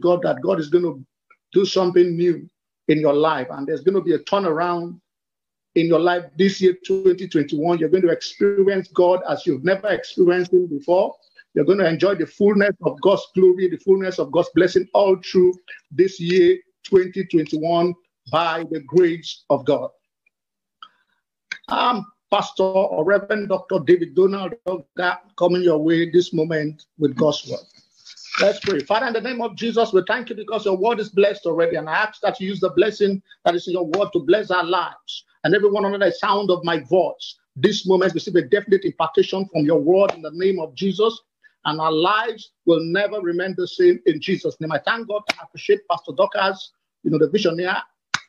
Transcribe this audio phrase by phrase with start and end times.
[0.00, 1.04] God that God is going to
[1.52, 2.48] do something new
[2.88, 5.00] in your life, and there's going to be a turnaround
[5.74, 7.78] in your life this year, 2021.
[7.78, 11.14] You're going to experience God as you've never experienced Him before.
[11.54, 15.16] You're going to enjoy the fullness of God's glory, the fullness of God's blessing all
[15.24, 15.54] through
[15.90, 17.94] this year, 2021,
[18.30, 19.90] by the grace of God.
[21.68, 23.80] I'm Pastor or Reverend Dr.
[23.84, 24.54] David Donald
[25.38, 27.60] coming your way this moment with God's word.
[28.40, 28.80] Let's pray.
[28.80, 31.76] Father, in the name of Jesus, we thank you because your word is blessed already.
[31.76, 34.50] And I ask that you use the blessing that is in your word to bless
[34.50, 35.24] our lives.
[35.44, 39.66] And everyone under the sound of my voice, this moment receive a definite impartation from
[39.66, 41.20] your word in the name of Jesus.
[41.66, 44.72] And our lives will never remain the same in Jesus' name.
[44.72, 46.72] I thank God and appreciate Pastor Dorcas,
[47.04, 47.68] you know, the visionary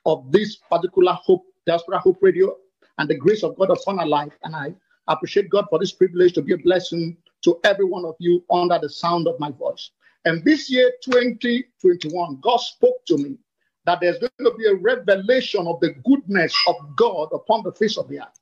[0.06, 2.56] of this particular Hope, Diaspora Hope Radio,
[2.98, 4.34] and the grace of God upon our life.
[4.44, 4.74] And I
[5.08, 8.80] appreciate God for this privilege to be a blessing to every one of you under
[8.80, 9.92] the sound of my voice.
[10.26, 13.38] And this year, 2021, God spoke to me
[13.86, 17.98] that there's going to be a revelation of the goodness of God upon the face
[17.98, 18.40] of the earth.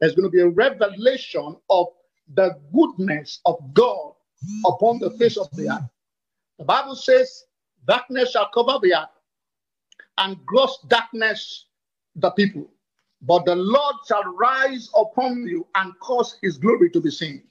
[0.00, 1.86] There's going to be a revelation of
[2.34, 4.12] the goodness of God
[4.66, 5.88] upon the face of the earth.
[6.58, 7.44] The Bible says,
[7.86, 9.08] Darkness shall cover the earth,
[10.18, 11.66] and gross darkness
[12.16, 12.70] the people.
[13.22, 17.44] But the Lord shall rise upon you and cause his glory to be seen.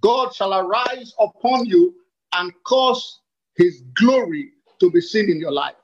[0.00, 1.94] God shall arise upon you
[2.34, 3.20] and cause
[3.56, 5.76] his glory to be seen in your life.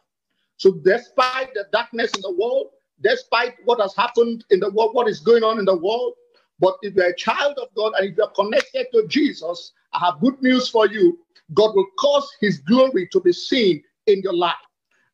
[0.57, 2.69] So, despite the darkness in the world,
[3.03, 6.15] despite what has happened in the world, what is going on in the world,
[6.61, 10.21] but if you're a child of God and if you're connected to Jesus, I have
[10.21, 11.19] good news for you.
[11.55, 14.55] God will cause his glory to be seen in your life.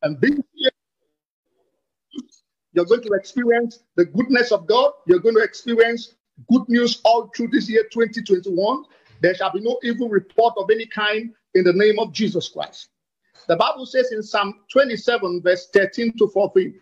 [0.03, 0.71] And this year,
[2.73, 4.93] you're going to experience the goodness of God.
[5.07, 6.15] You're going to experience
[6.51, 8.85] good news all through this year 2021.
[9.21, 12.91] There shall be no evil report of any kind in the name of Jesus Christ.
[13.49, 16.79] The Bible says in Psalm 27, verse 13 to 14,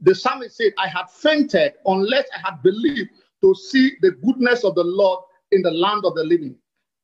[0.00, 3.10] the psalmist said, I had fainted unless I had believed
[3.42, 5.20] to see the goodness of the Lord
[5.52, 6.56] in the land of the living.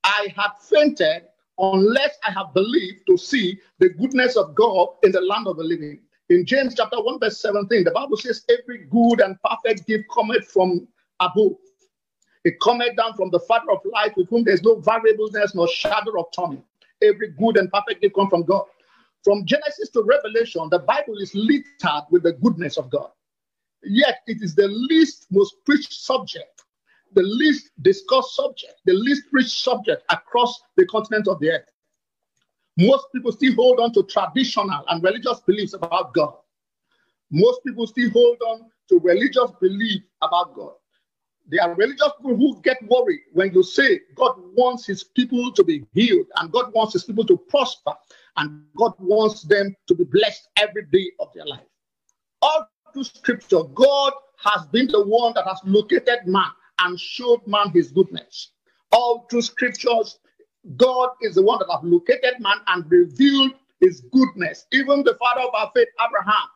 [0.05, 1.25] I had fainted
[1.59, 5.65] unless I have believed to see the goodness of God in the land of the
[5.65, 6.01] living.
[6.29, 10.47] In James chapter 1, verse 17, the Bible says, Every good and perfect gift cometh
[10.49, 10.89] from
[11.21, 11.57] above.
[12.45, 16.21] It cometh down from the Father of light, with whom there's no variableness nor shadow
[16.21, 16.65] of turning.
[17.03, 18.65] Every good and perfect gift comes from God.
[19.25, 23.11] From Genesis to Revelation, the Bible is littered with the goodness of God.
[23.85, 26.65] Yet it is the least most preached subject,
[27.15, 31.71] the least discussed subject, the least preached subject across the continent of the earth.
[32.79, 36.35] Most people still hold on to traditional and religious beliefs about God.
[37.31, 40.73] Most people still hold on to religious belief about God.
[41.49, 45.65] There are religious people who get worried when you say God wants his people to
[45.65, 47.93] be healed and God wants his people to prosper
[48.37, 51.67] and God wants them to be blessed every day of their life.
[52.41, 56.51] All through scripture, God has been the one that has located man
[56.81, 58.53] and showed man his goodness.
[58.91, 60.19] All through scriptures,
[60.77, 64.67] God is the one that has located man and revealed his goodness.
[64.73, 66.49] Even the father of our faith, Abraham,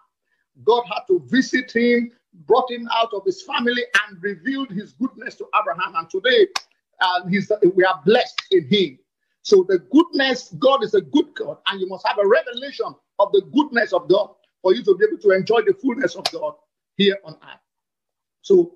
[0.65, 2.13] God had to visit him,
[2.47, 5.95] brought him out of his family, and revealed his goodness to Abraham.
[5.97, 6.47] And today,
[7.01, 8.99] uh, he's, we are blessed in him.
[9.43, 13.33] So the goodness, God is a good God, and you must have a revelation of
[13.33, 14.31] the goodness of God
[14.63, 16.55] for you to be able to enjoy the fullness of God
[16.97, 17.61] here on earth.
[18.43, 18.73] So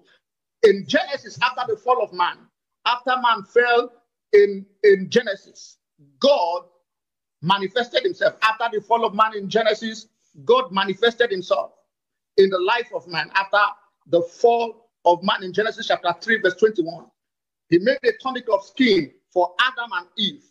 [0.62, 2.38] in Genesis, after the fall of man,
[2.86, 3.92] after man fell
[4.32, 5.78] in, in Genesis,
[6.20, 6.62] God
[7.42, 8.36] manifested himself.
[8.42, 10.08] After the fall of man in Genesis,
[10.44, 11.72] God manifested himself
[12.40, 13.58] in the life of man after
[14.06, 17.06] the fall of man in Genesis chapter 3, verse 21.
[17.68, 20.44] He made a tunic of skin for Adam and Eve,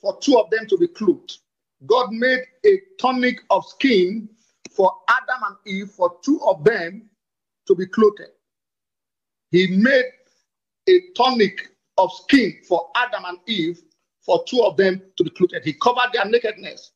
[0.00, 1.38] for two of them to be clothed.
[1.86, 4.28] God made a tunic of skin
[4.70, 7.10] for Adam and Eve, for two of them
[7.66, 8.20] to be clothed.
[9.50, 10.04] He made
[10.88, 13.82] a tunic of skin for Adam and Eve,
[14.20, 15.64] for two of them to be clothed.
[15.64, 16.92] He covered their nakedness.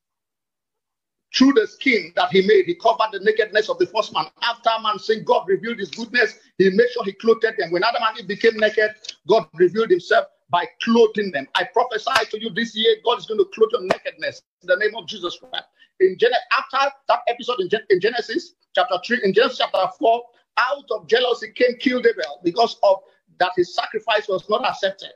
[1.34, 4.26] Through the skin that he made, he covered the nakedness of the first man.
[4.42, 7.70] After man saying God revealed his goodness, he made sure he clothed them.
[7.70, 8.90] When Adam and Eve became naked,
[9.28, 11.46] God revealed himself by clothing them.
[11.54, 14.76] I prophesy to you this year, God is going to clothe your nakedness in the
[14.76, 15.66] name of Jesus Christ.
[16.00, 20.22] In Gen- after that episode in, Gen- in Genesis chapter 3, in Genesis chapter 4,
[20.58, 22.98] out of jealousy, Cain killed Abel because of
[23.38, 25.10] that his sacrifice was not accepted.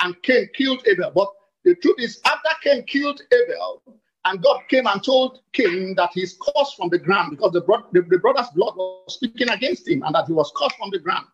[0.00, 1.12] And Cain killed Abel.
[1.14, 1.28] But
[1.64, 3.82] the truth is, after Cain killed Abel,
[4.24, 7.86] and God came and told Cain that he's cursed from the ground because the, bro-
[7.92, 10.98] the, the brother's blood was speaking against him and that he was cursed from the
[10.98, 11.26] ground.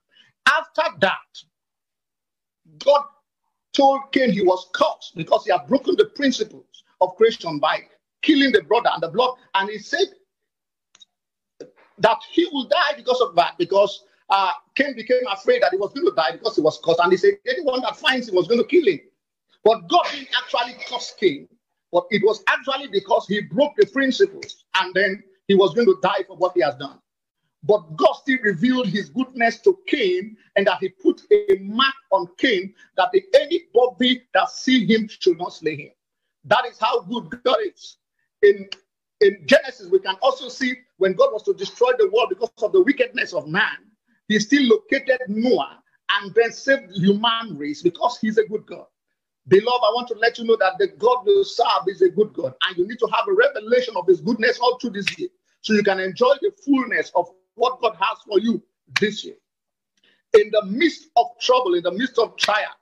[0.46, 1.19] After that,
[2.85, 3.05] God
[3.75, 7.81] told Cain he was cursed because he had broken the principles of creation by
[8.23, 9.34] killing the brother and the blood.
[9.55, 10.08] And he said
[11.99, 15.93] that he will die because of that, because uh, Cain became afraid that he was
[15.93, 17.00] going to die because he was cursed.
[17.00, 19.00] And he said, anyone that finds him was going to kill him.
[19.62, 21.49] But God didn't actually curse Cain,
[21.93, 25.99] but it was actually because he broke the principles and then he was going to
[26.02, 26.99] die for what he has done.
[27.64, 32.29] But God still revealed his goodness to Cain and that he put a mark on
[32.38, 35.90] Cain that the anybody that see him should not slay him.
[36.44, 37.96] That is how good God is.
[38.43, 38.69] In,
[39.20, 42.73] in Genesis, we can also see when God was to destroy the world because of
[42.73, 43.79] the wickedness of man,
[44.29, 48.87] he still located Noah and then saved the human race because he's a good God.
[49.48, 52.34] Beloved, I want to let you know that the God you serve is a good
[52.34, 55.28] God, and you need to have a revelation of his goodness all through this year
[55.62, 58.62] so you can enjoy the fullness of what God has for you
[59.00, 59.36] this year.
[60.34, 62.72] In the midst of trouble, in the midst of trial,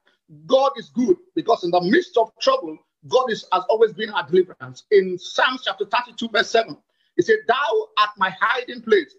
[0.47, 2.77] God is good because in the midst of trouble,
[3.09, 4.85] God is, has always been our deliverance.
[4.91, 6.77] In Psalms chapter 32, verse 7,
[7.15, 9.15] he said, Thou art my hiding place.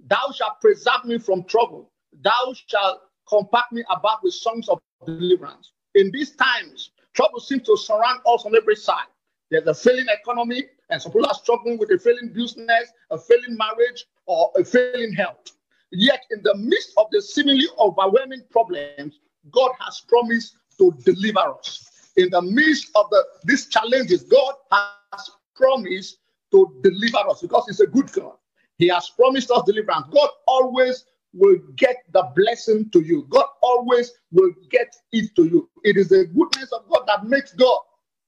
[0.00, 1.92] Thou shalt preserve me from trouble.
[2.22, 5.72] Thou shalt compact me about with songs of deliverance.
[5.96, 9.06] In these times, trouble seems to surround us on every side.
[9.50, 13.56] There's a failing economy, and some people are struggling with a failing business, a failing
[13.56, 15.52] marriage, or a failing health.
[15.90, 19.20] Yet, in the midst of the seemingly overwhelming problems,
[19.50, 22.10] God has promised to deliver us.
[22.16, 26.18] In the midst of the these challenges, God has promised
[26.50, 28.34] to deliver us because He's a good God.
[28.76, 30.08] He has promised us deliverance.
[30.12, 31.06] God always
[31.36, 33.26] will get the blessing to you.
[33.30, 35.68] God always will get it to you.
[35.84, 37.78] It is the goodness of God that makes God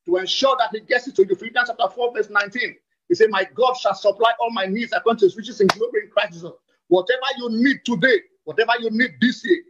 [0.07, 1.35] to ensure that He gets it to you.
[1.35, 2.77] Philippians chapter 4, verse 19.
[3.09, 6.05] He said, My God shall supply all my needs according to his riches in glory
[6.05, 6.53] in Christ Jesus.
[6.89, 9.63] Whatever you need today, whatever you need this year,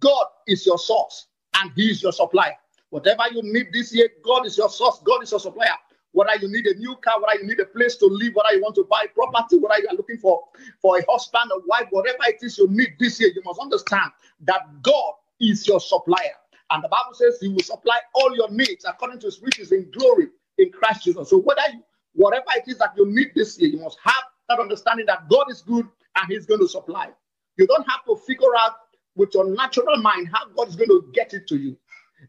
[0.00, 1.26] God is your source
[1.56, 2.54] and He is your supplier.
[2.90, 5.74] Whatever you need this year, God is your source, God is your supplier.
[6.14, 8.62] Whether you need a new car, whether you need a place to live, whether you
[8.62, 10.44] want to buy property, whether you are looking for,
[10.82, 14.12] for a husband, a wife, whatever it is you need this year, you must understand
[14.42, 16.36] that God is your supplier.
[16.72, 19.90] And the Bible says He will supply all your needs according to His riches in
[19.92, 20.28] glory
[20.58, 21.30] in Christ Jesus.
[21.30, 21.82] So whether you
[22.14, 25.46] whatever it is that you need this year, you must have that understanding that God
[25.50, 27.10] is good and He's going to supply.
[27.58, 28.74] You don't have to figure out
[29.16, 31.76] with your natural mind how God is going to get it to you.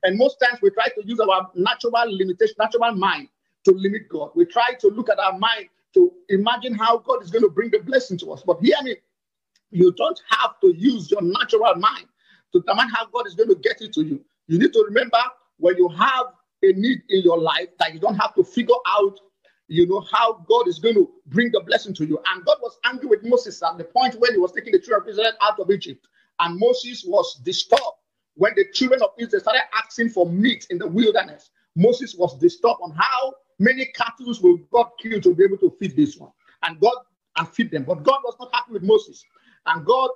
[0.04, 3.30] And most times we try to use our natural limitation, natural mind
[3.66, 4.32] to limit God.
[4.36, 7.72] We try to look at our mind to imagine how God is going to bring
[7.72, 8.44] the blessing to us.
[8.46, 8.96] But hear me,
[9.72, 12.08] you don't have to use your natural mind
[12.54, 14.24] to determine how God is going to get it to you.
[14.48, 15.20] You need to remember
[15.58, 16.28] when you have
[16.64, 19.20] a need in your life that you don't have to figure out
[19.68, 22.20] you know, how God is going to bring the blessing to you.
[22.28, 25.04] And God was angry with Moses at the point when he was taking the children
[25.04, 26.08] of Israel out of Egypt.
[26.40, 27.82] And Moses was disturbed
[28.36, 31.50] when the children of Israel started asking for meat in the wilderness.
[31.76, 35.96] Moses was disturbed on how many cattle will God kill to be able to feed
[35.96, 36.32] this one.
[36.64, 36.96] And God
[37.38, 37.84] and feed them.
[37.84, 39.24] But God was not happy with Moses.
[39.66, 40.10] And God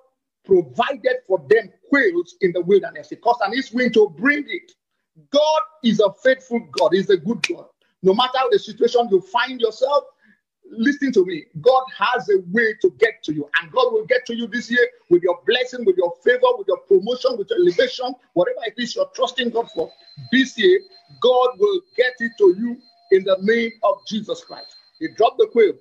[0.46, 3.10] provided for them quails in the wilderness.
[3.10, 4.72] He caused an east wind to bring it.
[5.32, 7.66] God is a faithful God, He's a good God.
[8.02, 10.06] No matter the situation you find yourself,
[10.72, 11.46] listen to me.
[11.60, 14.72] God has a way to get to you, and God will get to you this
[14.72, 18.76] year with your blessing, with your favor, with your promotion, with your elevation, whatever it
[18.78, 19.92] is you're trusting God for.
[20.32, 20.80] This year,
[21.22, 22.78] God will get it to you
[23.12, 24.76] in the name of Jesus Christ.
[25.00, 25.74] He dropped the quail.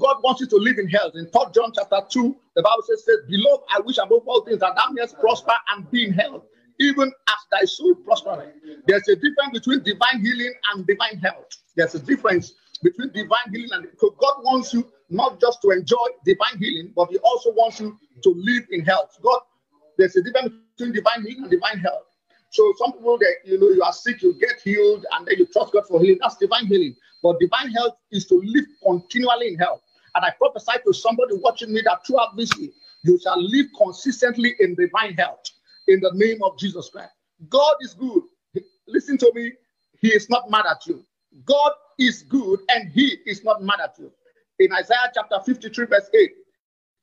[0.00, 1.12] God wants you to live in health.
[1.14, 4.74] In 3 John chapter 2, the Bible says, Beloved, I wish above all things that
[4.74, 6.44] thou mayest prosper and be in health,
[6.80, 8.52] even as thy soul prospereth.
[8.86, 11.46] There's a difference between divine healing and divine health.
[11.76, 15.96] There's a difference between divine healing and so God wants you not just to enjoy
[16.24, 19.16] divine healing, but He also wants you to live in health.
[19.22, 19.40] God,
[19.98, 22.02] there's a difference between divine healing and divine health.
[22.56, 25.46] So some people that you know you are sick, you get healed, and then you
[25.46, 26.18] trust God for healing.
[26.22, 26.96] That's divine healing.
[27.22, 29.82] But divine health is to live continually in health.
[30.14, 32.70] And I prophesy to somebody watching me that throughout this year,
[33.04, 35.42] you shall live consistently in divine health
[35.88, 37.12] in the name of Jesus Christ.
[37.50, 38.22] God is good.
[38.88, 39.52] Listen to me.
[40.00, 41.04] He is not mad at you.
[41.44, 44.10] God is good and he is not mad at you.
[44.60, 46.30] In Isaiah chapter 53, verse 8,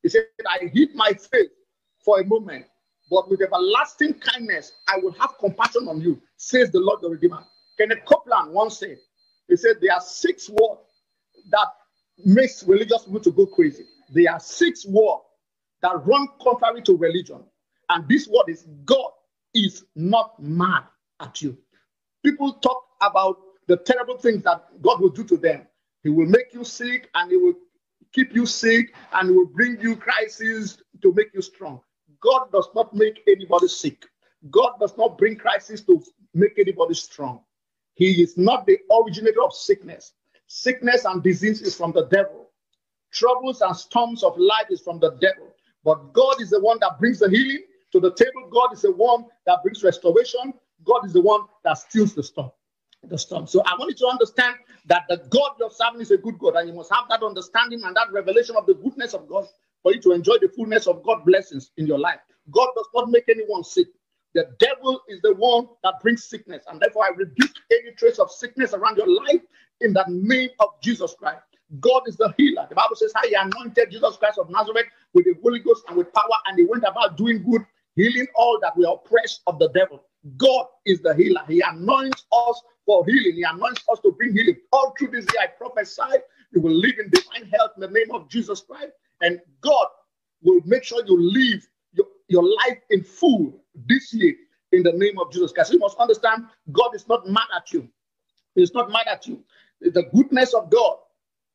[0.02, 1.50] he said, I hid my face
[2.04, 2.66] for a moment,
[3.10, 7.44] but with everlasting kindness I will have compassion on you, says the Lord the Redeemer.
[7.78, 8.98] Kenneth Copeland once said,
[9.48, 10.82] he said, there are six words
[11.52, 11.68] that
[12.26, 13.86] makes religious people to go crazy.
[14.14, 15.24] There are six words
[15.82, 17.44] that run contrary to religion.
[17.90, 19.12] And this word is God
[19.54, 20.84] is not mad
[21.20, 21.58] at you.
[22.24, 25.68] People talk about the terrible things that God will do to them.
[26.04, 27.54] He will make you sick and he will
[28.14, 31.82] keep you sick and he will bring you crises to make you strong.
[32.24, 34.06] God does not make anybody sick.
[34.50, 36.02] God does not bring crisis to
[36.34, 37.42] make anybody strong.
[37.96, 40.14] He is not the originator of sickness.
[40.48, 42.50] Sickness and disease is from the devil.
[43.12, 45.54] Troubles and storms of life is from the devil.
[45.84, 48.50] But God is the one that brings the healing to the table.
[48.50, 50.54] God is the one that brings restoration.
[50.86, 52.52] God is the one that steals the storm.
[53.04, 53.48] The storm.
[53.48, 54.56] So I want you to understand
[54.88, 57.82] that the God you're serving is a good God, and you must have that understanding
[57.84, 59.46] and that revelation of the goodness of God
[59.84, 62.20] for you to enjoy the fullness of God blessings in your life.
[62.52, 63.88] God does not make anyone sick.
[64.36, 68.32] The devil is the one that brings sickness, and therefore I rebuke any trace of
[68.32, 69.42] sickness around your life
[69.82, 71.44] in the name of Jesus Christ.
[71.82, 72.68] God is the healer.
[72.70, 75.98] The Bible says how he anointed Jesus Christ of Nazareth with the Holy Ghost and
[75.98, 77.64] with power, and he went about doing good,
[77.96, 80.04] healing all that were oppressed of the devil.
[80.38, 81.42] God is the healer.
[81.48, 83.36] He anoints us for healing.
[83.36, 84.58] He anoints us to bring healing.
[84.74, 86.20] All through this year, I prophesy
[86.54, 89.88] you will live in divine health in the name of Jesus Christ, and God
[90.44, 94.36] will make sure you live your, your life in full this year
[94.74, 95.74] in the name of Jesus Christ.
[95.74, 97.90] You must understand God is not mad at you.
[98.56, 99.44] He's not mad at you.
[99.82, 100.98] The goodness of God,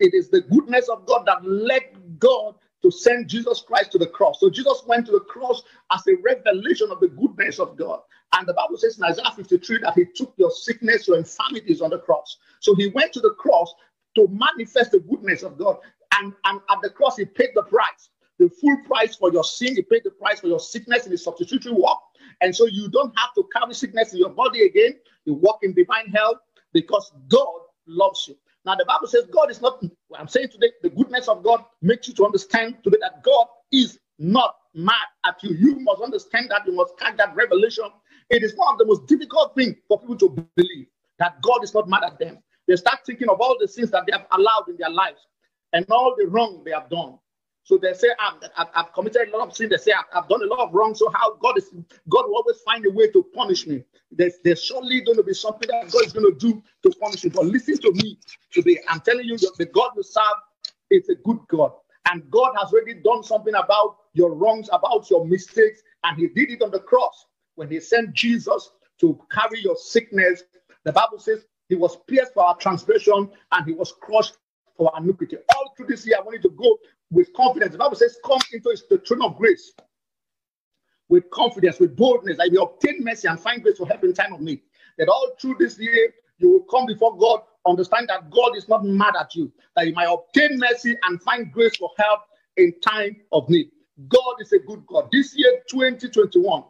[0.01, 1.83] it is the goodness of God that led
[2.21, 4.41] God to send Jesus Christ to the cross.
[4.41, 8.01] So Jesus went to the cross as a revelation of the goodness of God.
[8.35, 11.91] And the Bible says in Isaiah 53 that he took your sickness, your infirmities on
[11.91, 12.39] the cross.
[12.61, 13.75] So he went to the cross
[14.17, 15.79] to manifest the goodness of God.
[16.19, 19.77] And, and at the cross, he paid the price, the full price for your sin.
[19.77, 21.99] He paid the price for your sickness in the substitutory work.
[22.41, 24.97] And so you don't have to carry sickness in your body again.
[25.25, 26.39] You walk in divine health
[26.73, 28.37] because God loves you.
[28.65, 29.83] Now, the Bible says God is not,
[30.17, 33.99] I'm saying today, the goodness of God makes you to understand today that God is
[34.19, 34.95] not mad
[35.27, 35.55] at you.
[35.55, 36.67] You must understand that.
[36.67, 37.85] You must catch that revelation.
[38.31, 40.87] It is one of the most difficult things for people to believe
[41.19, 42.39] that God is not mad at them.
[42.67, 45.27] They start thinking of all the sins that they have allowed in their lives
[45.73, 47.19] and all the wrong they have done.
[47.69, 49.69] So they say, I've, I've, I've, committed a lot of sin.
[49.69, 50.95] They say, I've, I've, done a lot of wrong.
[50.95, 51.69] So how God is,
[52.09, 53.85] God will always find a way to punish me.
[54.11, 57.25] There's, there's surely going to be something that God is going to do to punish
[57.25, 57.31] you.
[57.31, 58.19] But listen to me
[58.51, 58.79] today.
[58.89, 60.25] I'm telling you, that the God you serve
[60.91, 61.73] is a good God.
[62.11, 65.83] And God has already done something about your wrongs, about your mistakes.
[66.05, 68.71] And he did it on the cross when he sent Jesus
[69.01, 70.43] to carry your sickness.
[70.85, 74.39] The Bible says he was pierced for our transgression and he was crushed
[74.79, 75.39] for our iniquity.
[75.57, 76.79] All through this year, I want you to go
[77.13, 77.73] with confidence.
[77.75, 79.75] The Bible says, Come into the throne of grace
[81.09, 84.35] with confidence, with boldness, that you obtain mercy and find grace for help in time
[84.35, 84.63] of need.
[84.99, 88.85] That all through this year, you will come before God, understand that God is not
[88.85, 92.21] mad at you, that you might obtain mercy and find grace for help
[92.59, 93.71] in time of need.
[94.09, 95.09] God is a good God.
[95.13, 96.65] This year, 2021,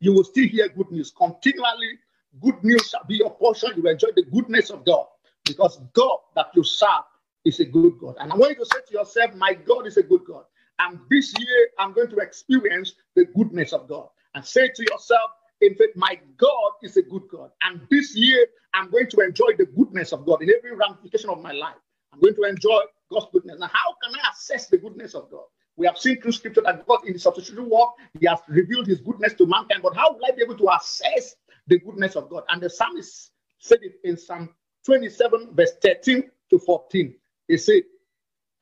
[0.00, 1.12] you will still hear good news.
[1.16, 1.98] Continually,
[2.42, 3.72] good news shall be your portion.
[3.76, 5.06] You will enjoy the goodness of God
[5.44, 7.04] because God that you serve
[7.44, 8.16] is a good God.
[8.20, 10.44] And I want you to say to yourself, My God is a good God.
[10.78, 14.08] And this year, I'm going to experience the goodness of God.
[14.34, 15.30] And say to yourself,
[15.60, 17.50] in fact, my God is a good God.
[17.62, 21.40] And this year, I'm going to enjoy the goodness of God in every ramification of
[21.40, 21.76] my life.
[22.12, 22.80] I'm going to enjoy
[23.10, 23.58] God's goodness.
[23.60, 25.44] Now, how can I assess the goodness of God?
[25.76, 29.00] We have seen through scripture that God, in the substitutionary work, He has revealed His
[29.00, 29.82] goodness to mankind.
[29.82, 31.36] But how will I be able to assess
[31.68, 32.42] the goodness of God?
[32.48, 34.50] And the psalmist said it in Psalm
[34.84, 37.14] 27, verse 13 to 14.
[37.48, 37.82] He said,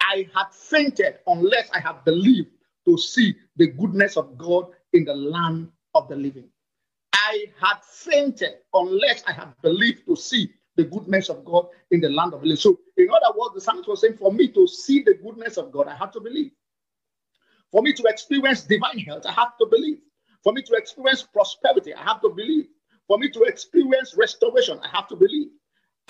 [0.00, 2.50] I had fainted unless I had believed
[2.86, 6.48] to see the goodness of God in the land of the living.
[7.14, 12.08] I had fainted unless I had believed to see the goodness of God in the
[12.08, 12.60] land of the living.
[12.60, 15.72] So, in other words, the psalmist was saying, for me to see the goodness of
[15.72, 16.52] God, I have to believe.
[17.70, 19.98] For me to experience divine health, I have to believe.
[20.42, 22.66] For me to experience prosperity, I have to believe.
[23.06, 25.48] For me to experience restoration, I have to believe.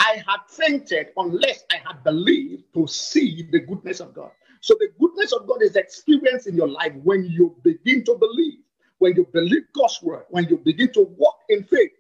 [0.00, 4.33] I had fainted unless I had believed to see the goodness of God.
[4.62, 8.61] So the goodness of God is experienced in your life when you begin to believe,
[9.00, 11.92] when you believe God's word, when you begin to walk in faith.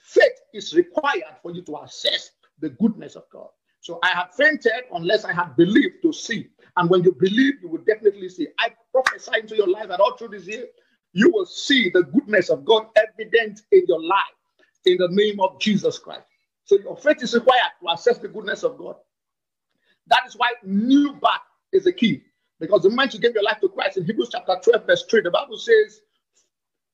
[0.00, 3.48] Faith is required for you to assess the goodness of God.
[3.80, 6.48] So I had fainted unless I had believed to see.
[6.76, 8.48] And when you believe, you will definitely see.
[8.60, 10.66] I prophesy into your life that all through this year,
[11.14, 14.20] you will see the goodness of God evident in your life
[14.86, 16.26] in the name of Jesus Christ.
[16.64, 18.96] So your faith is required to assess the goodness of God.
[20.06, 21.30] That is why new birth
[21.72, 22.22] is the key.
[22.60, 25.22] Because the moment you give your life to Christ in Hebrews chapter 12, verse 3,
[25.22, 26.00] the Bible says,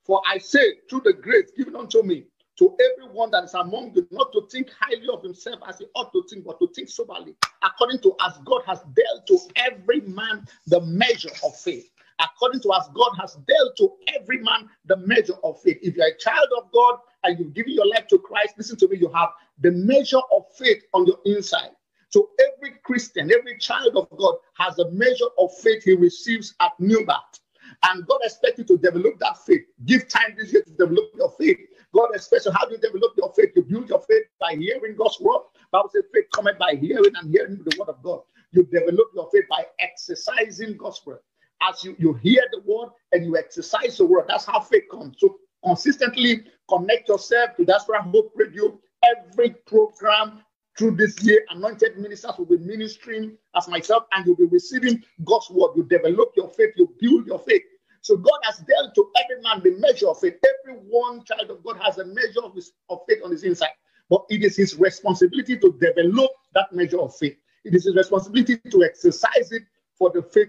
[0.04, 2.24] For I say, through the grace given unto me,
[2.58, 6.12] to everyone that is among you, not to think highly of himself as he ought
[6.12, 10.46] to think, but to think soberly, according to as God has dealt to every man
[10.66, 11.90] the measure of faith.
[12.20, 15.78] According to as God has dealt to every man the measure of faith.
[15.80, 18.88] If you're a child of God and you've given your life to Christ, listen to
[18.88, 21.70] me, you have the measure of faith on your inside.
[22.08, 26.72] So every Christian, every child of God has a measure of faith he receives at
[26.80, 27.40] new birth.
[27.84, 29.62] And God expects you to develop that faith.
[29.84, 31.58] Give time this year to develop your faith.
[31.94, 32.52] God expects you.
[32.52, 33.50] How do you develop your faith?
[33.54, 37.30] You build your faith by hearing God's word, Bible says faith cometh by hearing and
[37.30, 38.20] hearing the word of God.
[38.52, 41.20] You develop your faith by exercising God's word.
[41.62, 45.16] As you, you hear the word and you exercise the word, that's how faith comes.
[45.18, 48.80] So consistently connect yourself to That's Why Hope Radio.
[49.02, 50.42] Every program
[50.76, 55.50] through this year, anointed ministers will be ministering as myself, and you'll be receiving God's
[55.50, 55.72] word.
[55.76, 57.62] You develop your faith, you build your faith.
[58.02, 60.36] So God has dealt to every man the measure of faith.
[60.64, 63.70] Every one child of God has a measure of, his, of faith on his inside.
[64.08, 67.36] But it is his responsibility to develop that measure of faith.
[67.64, 69.62] It is his responsibility to exercise it
[69.96, 70.48] for the faith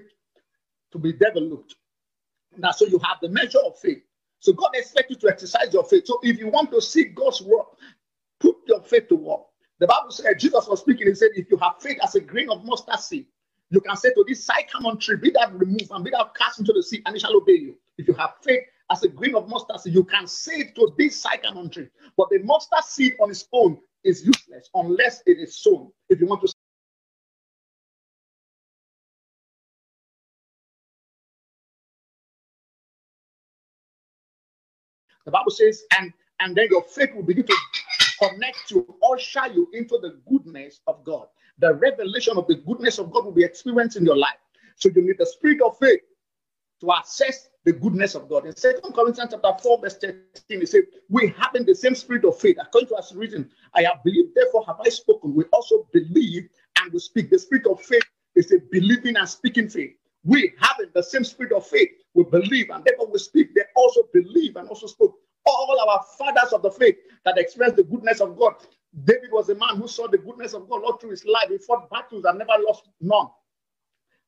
[0.91, 1.75] to be developed.
[2.57, 4.03] Now, so you have the measure of faith.
[4.39, 6.07] So God expects you to exercise your faith.
[6.07, 7.67] So if you want to see God's work,
[8.41, 9.41] put your faith to work.
[9.79, 12.49] The Bible said, Jesus was speaking, he said, if you have faith as a grain
[12.51, 13.27] of mustard seed,
[13.71, 16.73] you can say to this sycamore tree, be that removed and be that cast into
[16.73, 17.77] the sea, and it shall obey you.
[17.97, 21.21] If you have faith as a grain of mustard seed, you can say to this
[21.23, 21.89] sycamore tree.
[22.17, 25.91] But the mustard seed on its own is useless unless it is sown.
[26.09, 26.47] If you want to
[35.25, 37.55] The Bible says, and and then your faith will begin to
[38.21, 41.27] connect you, usher you into the goodness of God.
[41.59, 44.37] The revelation of the goodness of God will be experienced in your life.
[44.75, 46.01] So you need the spirit of faith
[46.81, 48.45] to assess the goodness of God.
[48.45, 50.15] In Second Corinthians chapter 4, verse 13,
[50.49, 54.03] it says, We having the same spirit of faith, according to us written, I have
[54.03, 55.35] believed, therefore have I spoken.
[55.35, 56.49] We also believe
[56.81, 57.29] and we speak.
[57.29, 58.03] The spirit of faith
[58.35, 59.91] is a believing and speaking faith.
[60.23, 63.53] We having the same spirit of faith, we believe and therefore we speak.
[63.53, 67.83] They also believe and also spoke all our fathers of the faith that experienced the
[67.83, 68.55] goodness of God.
[69.05, 71.49] David was a man who saw the goodness of God all through his life.
[71.49, 73.27] He fought battles and never lost none.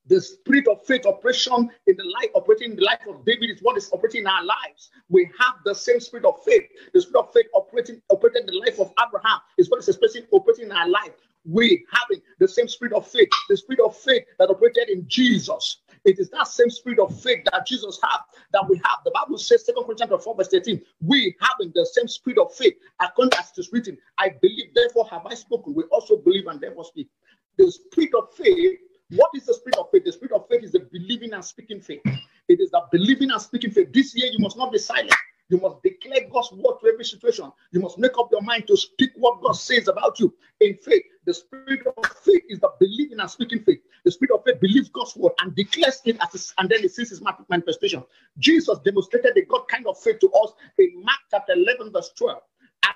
[0.08, 3.60] The spirit of faith operation in the life, operating in the life of David is
[3.64, 4.92] what is operating in our lives.
[5.10, 6.64] We have the same spirit of faith.
[6.94, 10.26] The spirit of faith operating, operating in the life of Abraham is what is expressing
[10.32, 11.14] operating in our life.
[11.46, 15.78] We having the same spirit of faith, the spirit of faith that operated in Jesus.
[16.06, 18.18] It is that same spirit of faith that Jesus had
[18.52, 19.00] that we have.
[19.06, 22.74] The Bible says, 2 Corinthians 4, verse 13, we having the same spirit of faith,
[23.00, 25.74] according as it is written, I believe, therefore have I spoken.
[25.74, 27.10] We also believe and therefore speak.
[27.58, 28.80] The spirit of faith,
[29.12, 30.04] what is the spirit of faith?
[30.06, 32.02] The spirit of faith is the believing and speaking faith.
[32.50, 33.94] It is the believing and speaking faith.
[33.94, 35.14] This year, you must not be silent.
[35.50, 37.52] You must declare God's word to every situation.
[37.72, 41.04] You must make up your mind to speak what God says about you in faith.
[41.26, 43.80] The spirit of faith is the believing and speaking faith.
[44.06, 46.94] The spirit of faith believes God's word and declares it as his, and then it
[46.94, 48.04] sees his manifestation.
[48.40, 52.42] Jesus demonstrated the God kind of faith to us in Mark chapter 11, verse 12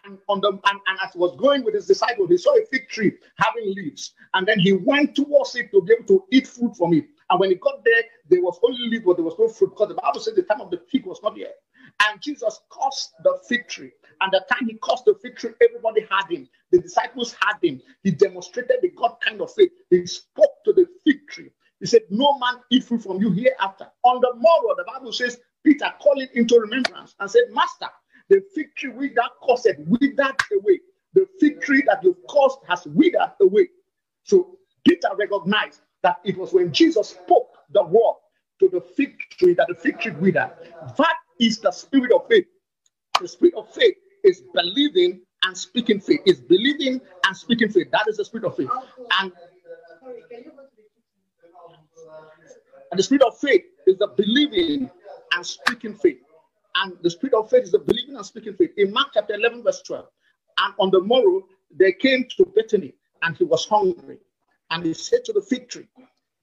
[0.06, 2.65] and on the and, and as he was going with his disciples, he saw a
[2.67, 6.48] fig tree having leaves, and then he went towards it to be able to eat
[6.48, 7.06] fruit from it.
[7.30, 9.89] And when he got there, there was only leaves, but there was no fruit because
[9.89, 11.56] the Bible says the time of the fig was not yet.
[12.08, 13.91] And Jesus cursed the fig tree.
[14.22, 16.50] And the time he cursed the tree, everybody had him.
[16.72, 17.82] The disciples had him.
[18.04, 19.72] He demonstrated the God kind of faith.
[19.90, 21.52] He spoke to the fig tree.
[21.80, 23.88] He said, No man eat fruit from you hereafter.
[24.04, 27.88] On the morrow, the Bible says, Peter called it into remembrance and said, Master,
[28.30, 30.82] the fig tree we that caused withered away.
[31.14, 33.70] The fig tree that you've caused has withered away.
[34.24, 38.16] So Peter recognized that it was when Jesus spoke the word
[38.62, 40.52] to the fig tree that the fig tree withered.
[40.98, 42.48] That is the spirit of faith.
[43.22, 43.96] The spirit of faith
[44.28, 46.22] is believing and speaking faith.
[46.26, 47.90] Is believing and speaking faith.
[47.92, 48.70] That is the spirit of faith.
[49.20, 49.32] And,
[52.92, 54.90] and the spirit of faith is the believing
[55.34, 56.20] and speaking faith.
[56.76, 58.72] And the spirit of faith is the believing and speaking faith.
[58.78, 60.06] In Mark chapter 11, verse 12.
[60.60, 61.44] And on the morrow,
[61.76, 64.20] they came to Bethany, and he was hungry.
[64.72, 65.88] And he said to the fig tree,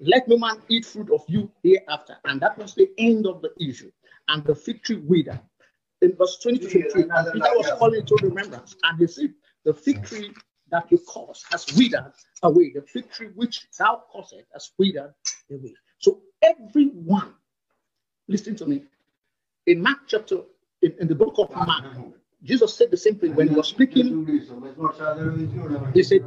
[0.01, 2.17] Let no man eat fruit of you hereafter.
[2.25, 3.91] And that was the end of the issue
[4.29, 5.41] and the fig tree withered.
[6.05, 9.33] In verse 20 to 23, Peter was calling to remembrance, and he said,
[9.65, 10.35] The fig tree
[10.71, 12.13] that you caused has withered
[12.43, 12.73] away.
[12.75, 15.15] The fig tree which thou caused has withered
[15.51, 15.75] away.
[15.97, 17.33] So everyone,
[18.29, 18.83] listen to me.
[19.67, 20.41] In Mark chapter,
[20.83, 21.85] in, in the book of Mark,
[22.45, 24.27] Jesus said the same thing when he was speaking.
[25.95, 26.21] He said,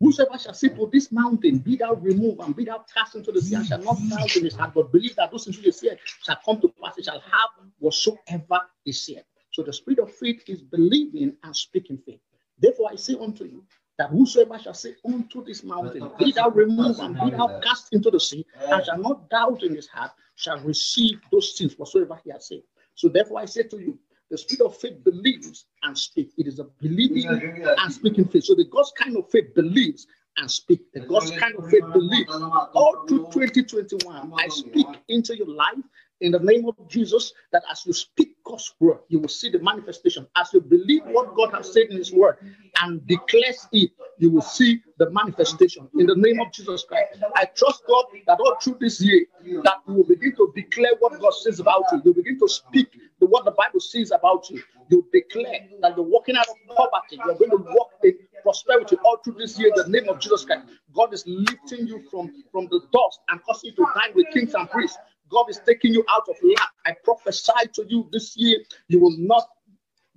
[0.00, 3.42] Whosoever shall say to this mountain, be thou removed and be thou cast into the
[3.42, 5.78] sea, and shall not doubt in his heart, but believe that those things which is
[5.78, 9.24] said shall come to pass, he shall have whatsoever is said.
[9.52, 12.20] So the spirit of faith is believing and speaking faith.
[12.58, 13.64] Therefore, I say unto you
[13.98, 18.10] that whosoever shall say unto this mountain, be thou removed and be thou cast into
[18.10, 22.30] the sea, and shall not doubt in his heart, shall receive those things whatsoever he
[22.30, 22.62] has said.
[22.94, 23.98] So therefore, I say to you,
[24.30, 26.32] the spirit of faith believes and speaks.
[26.38, 28.44] It is a believing and speaking faith.
[28.44, 30.92] So the God's kind of faith believes and speak.
[30.92, 32.32] The God's kind of faith believes.
[32.32, 35.84] All through 2021, I speak into your life
[36.20, 39.58] in the name of Jesus that as you speak God's word, you will see the
[39.58, 40.26] manifestation.
[40.36, 42.36] As you believe what God has said in His word
[42.80, 47.22] and declares it, you will see the manifestation in the name of Jesus Christ.
[47.34, 49.24] I trust God that all through this year,
[49.64, 52.02] that you will begin to declare what God says about you.
[52.04, 52.88] You begin to speak
[53.20, 54.62] the what the Bible says about you.
[54.90, 57.18] You declare that you're walking out of poverty.
[57.24, 60.44] You're going to walk in prosperity all through this year in the name of Jesus
[60.44, 60.66] Christ.
[60.94, 64.54] God is lifting you from, from the dust and causing you to dine with kings
[64.54, 64.98] and priests.
[65.30, 66.70] God is taking you out of lack.
[66.86, 69.46] I prophesy to you this year, you will not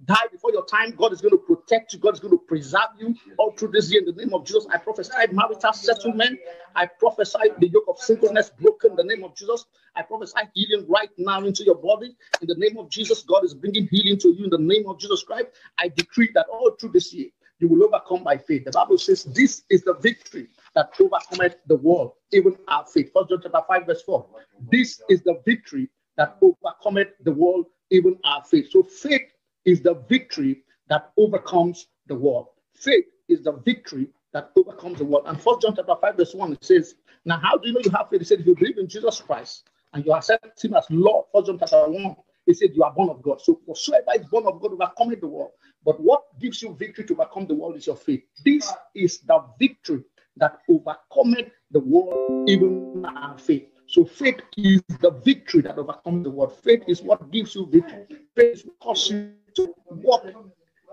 [0.06, 0.92] die before your time.
[0.92, 2.00] God is going to protect you.
[2.00, 4.68] God is going to preserve you all through this year in the name of Jesus.
[4.74, 6.39] I prophesy marital settlement.
[6.76, 9.66] I prophesy the yoke of singleness broken in the name of Jesus.
[9.96, 13.24] I prophesy healing right now into your body in the name of Jesus.
[13.24, 15.48] God is bringing healing to you in the name of Jesus Christ.
[15.80, 18.66] I decree that all through this year you will overcome by faith.
[18.66, 23.12] The Bible says this is the victory that overcometh the world, even our faith.
[23.13, 24.26] First John chapter 5, verse 4.
[24.72, 28.72] This is the victory that overcometh the world, even our faith.
[28.72, 29.22] So faith
[29.65, 32.47] is the victory that overcomes the world.
[32.73, 35.26] Faith is the victory that overcomes the world.
[35.28, 36.95] And First John chapter 5, verse 1, it says,
[37.26, 38.21] Now how do you know you have faith?
[38.21, 41.47] He said, if you believe in Jesus Christ and you accept him as Lord, First
[41.47, 43.41] John chapter 1, he said, You are born of God.
[43.41, 45.52] So whatsoever is born of God overcoming the world.
[45.86, 48.23] But what gives you victory to overcome the world is your faith.
[48.43, 50.04] This is the victory
[50.38, 53.69] that overcometh the world, even our faith.
[53.88, 56.58] So faith is the victory that overcomes the world.
[56.58, 58.08] Faith is what gives you victory.
[58.36, 60.26] Faith causes you to walk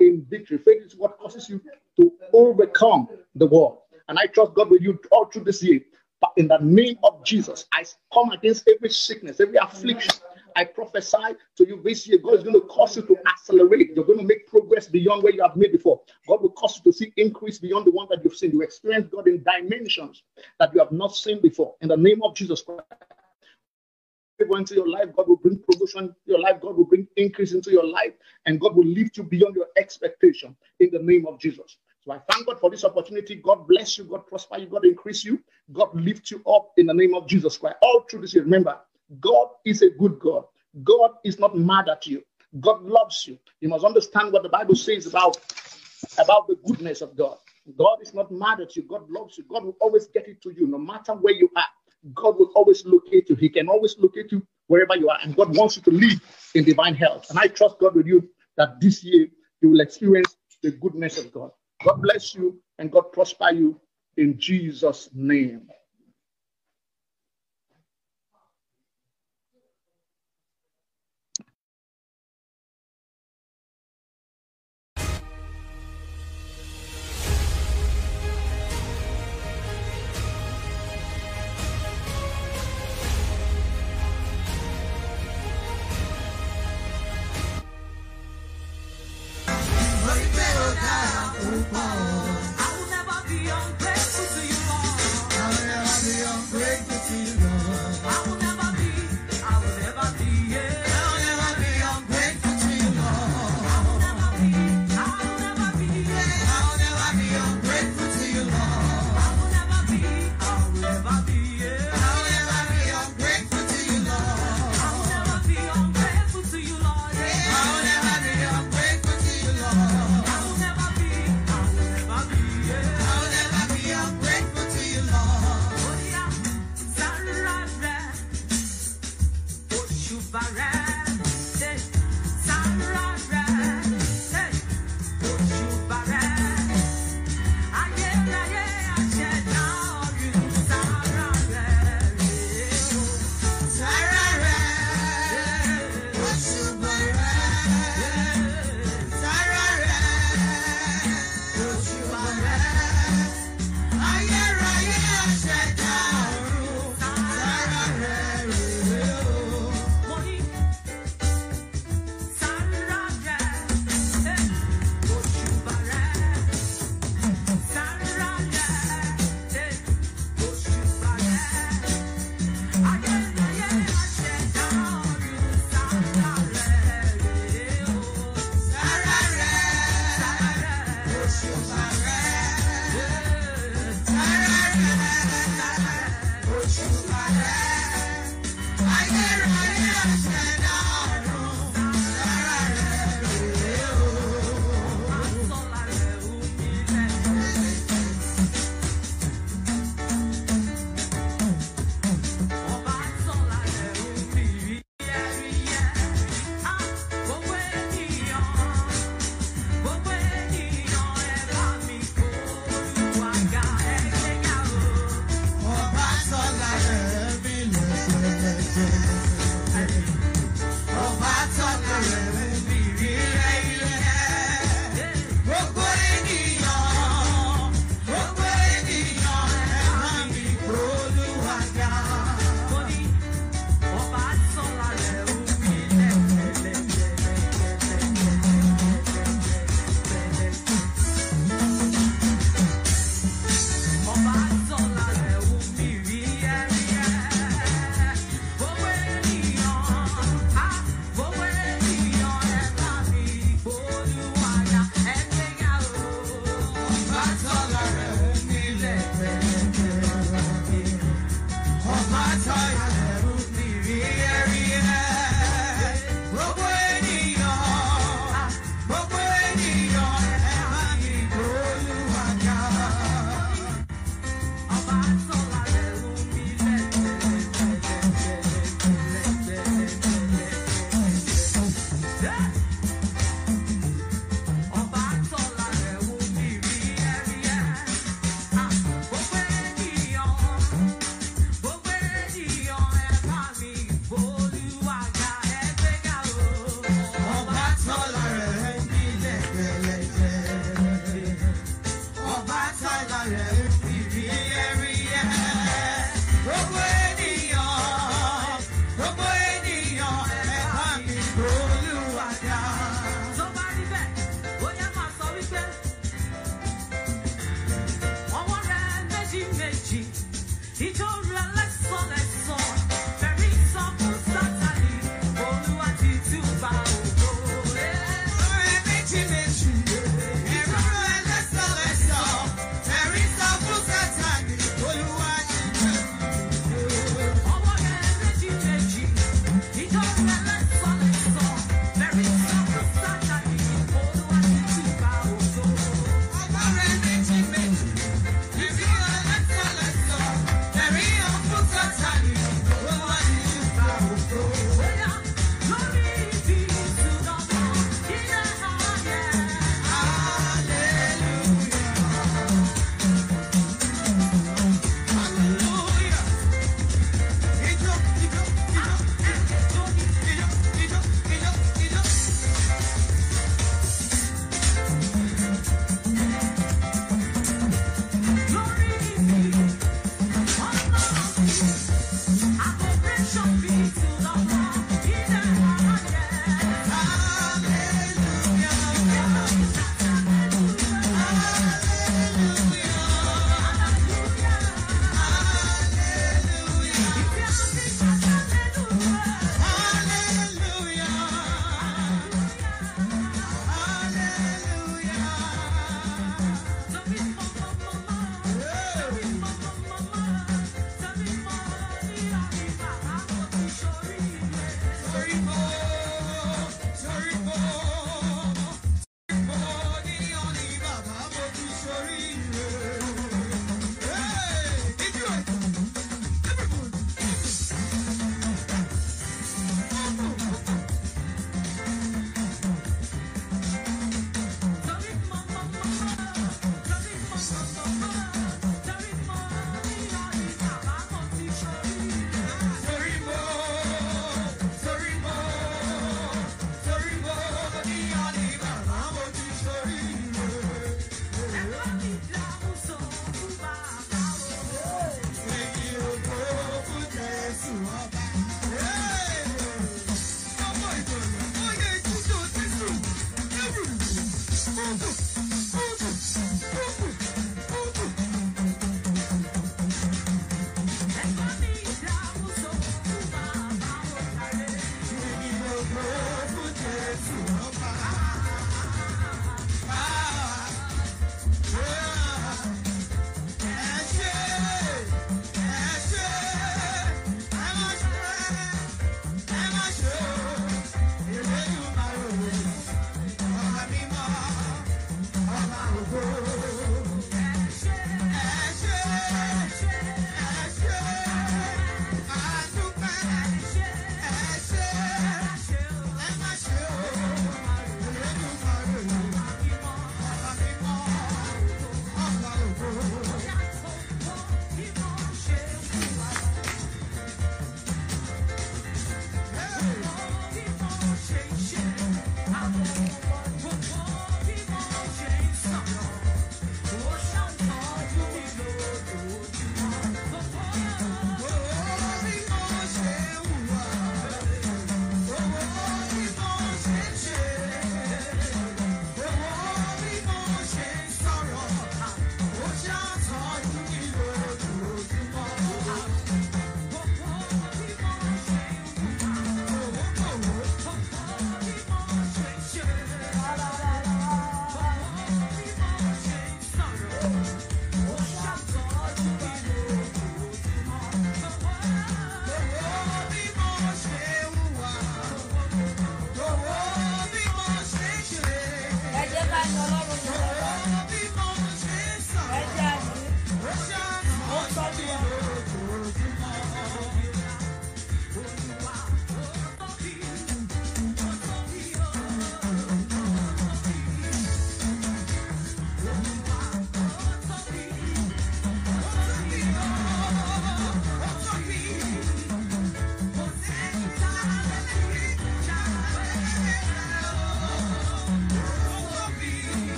[0.00, 0.58] in victory.
[0.58, 1.60] Faith is what causes you
[1.96, 3.78] to overcome the world.
[4.08, 5.80] And I trust God with you all through this year.
[6.20, 10.14] But in the name of Jesus, I come against every sickness, every affliction.
[10.56, 13.90] I prophesy to you this year, God is going to cause you to accelerate.
[13.94, 16.00] You're going to make progress beyond where you have made before.
[16.28, 18.52] God will cause you to see increase beyond the one that you've seen.
[18.52, 20.22] You experience God in dimensions
[20.60, 21.74] that you have not seen before.
[21.80, 22.82] In the name of Jesus Christ,
[24.44, 25.08] favor into your life.
[25.16, 26.60] God will bring promotion your life.
[26.60, 28.12] God will bring increase into your life.
[28.46, 31.78] And God will lift you beyond your expectation in the name of Jesus.
[32.04, 33.36] So I thank God for this opportunity.
[33.36, 34.04] God bless you.
[34.04, 34.66] God prosper you.
[34.66, 35.40] God increase you.
[35.72, 37.76] God lift you up in the name of Jesus Christ.
[37.82, 38.78] All through this year, remember,
[39.20, 40.44] God is a good God.
[40.84, 42.22] God is not mad at you.
[42.60, 43.38] God loves you.
[43.60, 45.38] You must understand what the Bible says about,
[46.18, 47.38] about the goodness of God.
[47.78, 48.82] God is not mad at you.
[48.84, 49.44] God loves you.
[49.48, 51.64] God will always get it to you, no matter where you are.
[52.12, 53.36] God will always locate you.
[53.36, 55.18] He can always locate you wherever you are.
[55.22, 56.20] And God wants you to live
[56.54, 57.30] in divine health.
[57.30, 59.28] And I trust God with you that this year
[59.62, 61.50] you will experience the goodness of God.
[61.84, 63.80] God bless you and God prosper you
[64.16, 65.68] in Jesus' name.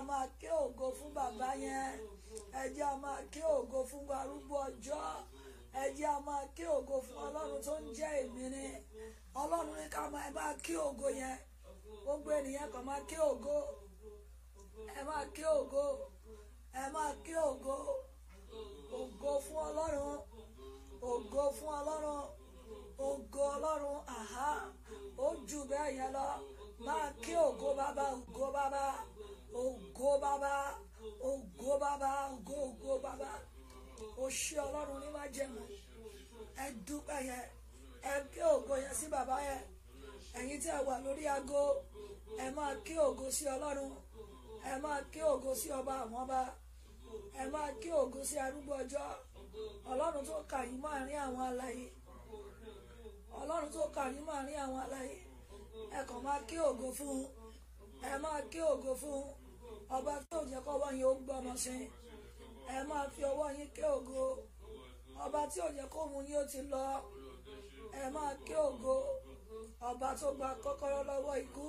[0.00, 2.00] A máa ké ògo fún bàbá yẹn.
[2.60, 5.04] Ẹ jẹ́ a máa ké ògo fún arúgbó ọjọ́.
[5.80, 8.44] Ẹ jẹ́ a máa ké ògo fún ọlọ́run tó ń jẹ́ èmi
[9.42, 11.36] ọlọ́run ní ká máa bá ké ògo yẹn.
[12.02, 13.56] Gbogbo ènìyàn kan máa ké ògo.
[14.98, 15.84] Ẹ máa ké ògo.
[16.72, 17.76] Ẹ máa ké ògo.
[18.98, 20.18] Ògo fún ọlọ́run.
[21.10, 22.22] Ògo fún ọlọ́run.
[23.08, 24.48] Ògo ọlọ́run àhá.
[25.18, 26.26] Ó jù bẹ́ẹ̀ yẹn lọ.
[26.86, 28.84] Máa kí ògo bàbá ògo bàbá
[29.62, 30.52] ògo bàbá
[31.30, 33.30] ògo bàbá ògo ògo bàbá
[34.22, 35.62] ó ṣe ọlọ́run ní májẹ̀mú
[36.64, 37.44] ẹ dúpẹ́ yẹn
[38.12, 39.62] ẹ sí bàbá yẹn
[40.38, 41.62] ẹ̀yin tí ẹ wà lórí aago
[42.44, 43.92] ẹ máa kí ògo sí ọlọ́run.
[44.70, 46.40] Ẹ máa kí ògo sí ọba àwọn ọba.
[47.40, 49.06] Ẹ máa kí ògo sí arúgbó ọjọ́.
[49.90, 51.86] Ọlọ́run tó kà yín máa rí àwọn alààyè
[53.40, 55.16] ọlọ́run tó kà yín máa rí àwọn alààyè
[55.98, 57.24] ẹ kàn máa kí ògo fún un.
[58.10, 59.24] Ẹ máa kí ògo fún un
[59.96, 61.74] ọba tí ò jẹ́ kọ́wọ́ yín ó gbọ́mọ sí
[62.74, 64.22] ẹ máa fi ọwọ́ yín kí ògo.
[65.24, 66.84] Ọba tí ò jẹ́ kó mu yín ó ti lọ.
[68.00, 68.94] Ẹ máa kí ògo.
[69.88, 71.66] Ọba tó gba kọ́kọ́rọ́ lọ́wọ́ ikú.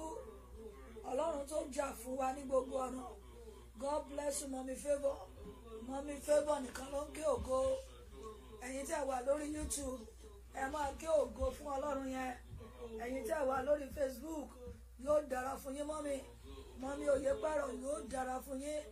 [1.10, 3.04] Ọlọ́run tó jà fún wa ní gbogbo ọ̀nà.
[3.82, 5.18] God bless you mọ́mí favour.
[5.88, 7.58] Mọ́mí favour nìkan ló ń kí ògo.
[8.66, 10.02] Ẹ̀yin tí ẹ wà lórí YouTube
[10.54, 12.34] ẹ máa kí ògo fún ọlọ́run yẹn.
[13.04, 14.48] Ẹ̀yin tí ẹ wà lórí Facebook
[15.06, 16.16] yóò dára fún yín mọ́mí
[16.82, 18.84] mọ́mí òye pẹ̀rọ yóò dára fún yín.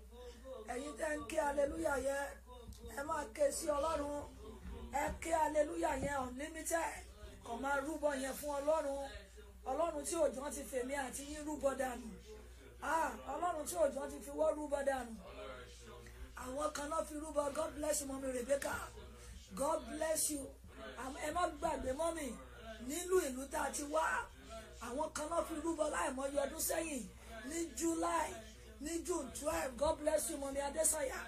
[0.73, 2.27] Ẹ̀yin tẹ́ ń kí aleluya yẹn
[2.97, 4.21] ẹ máa ké sí ọlọ́run.
[5.01, 6.93] Ẹ kí aleluya yẹn unlimited.
[7.45, 9.09] Kàn máa rúbọ yẹn fún ọlọ́run.
[9.69, 12.07] Ọlọ́run tí òjò ti fèmí àti yín rúbọ dànù.
[13.33, 15.13] Ọlọ́run tí òjò ti fi wọ́ rúbọ dànù.
[16.43, 17.41] Àwọn kan náà fi rúbọ.
[17.57, 18.75] God bless you mọ́mí Rebecca.
[19.55, 20.43] God bless you.
[21.25, 22.27] Ẹ má gbàgbé mọ́mí
[22.87, 24.03] nílùú ìlú tá a ti wá
[24.87, 27.03] àwọn kan náà fi rúbọ láìmọye ọdún sẹ́yìn
[27.49, 28.29] ní July
[28.81, 31.21] ní June twelve God bless you mọ́mí Adésàyà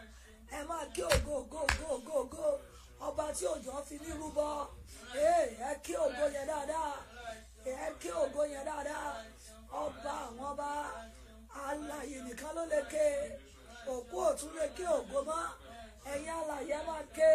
[0.58, 2.48] ẹ máa kí ògo ògo ògo ògo ògo.
[3.08, 4.48] Ọba tí òjò fi ní rúbọ.
[5.16, 6.94] Ẹ kí ògo yẹn dáadáa.
[7.66, 9.12] Ẹ kí ògo yẹn dáadáa.
[9.84, 10.70] Ọba àwọn ọba
[11.66, 13.08] alààyè nìkan ló lè ké.
[13.94, 15.44] Òkú òtún lè ké ògo mọ́.
[16.14, 17.32] Ẹ̀yin alààyè máa ké.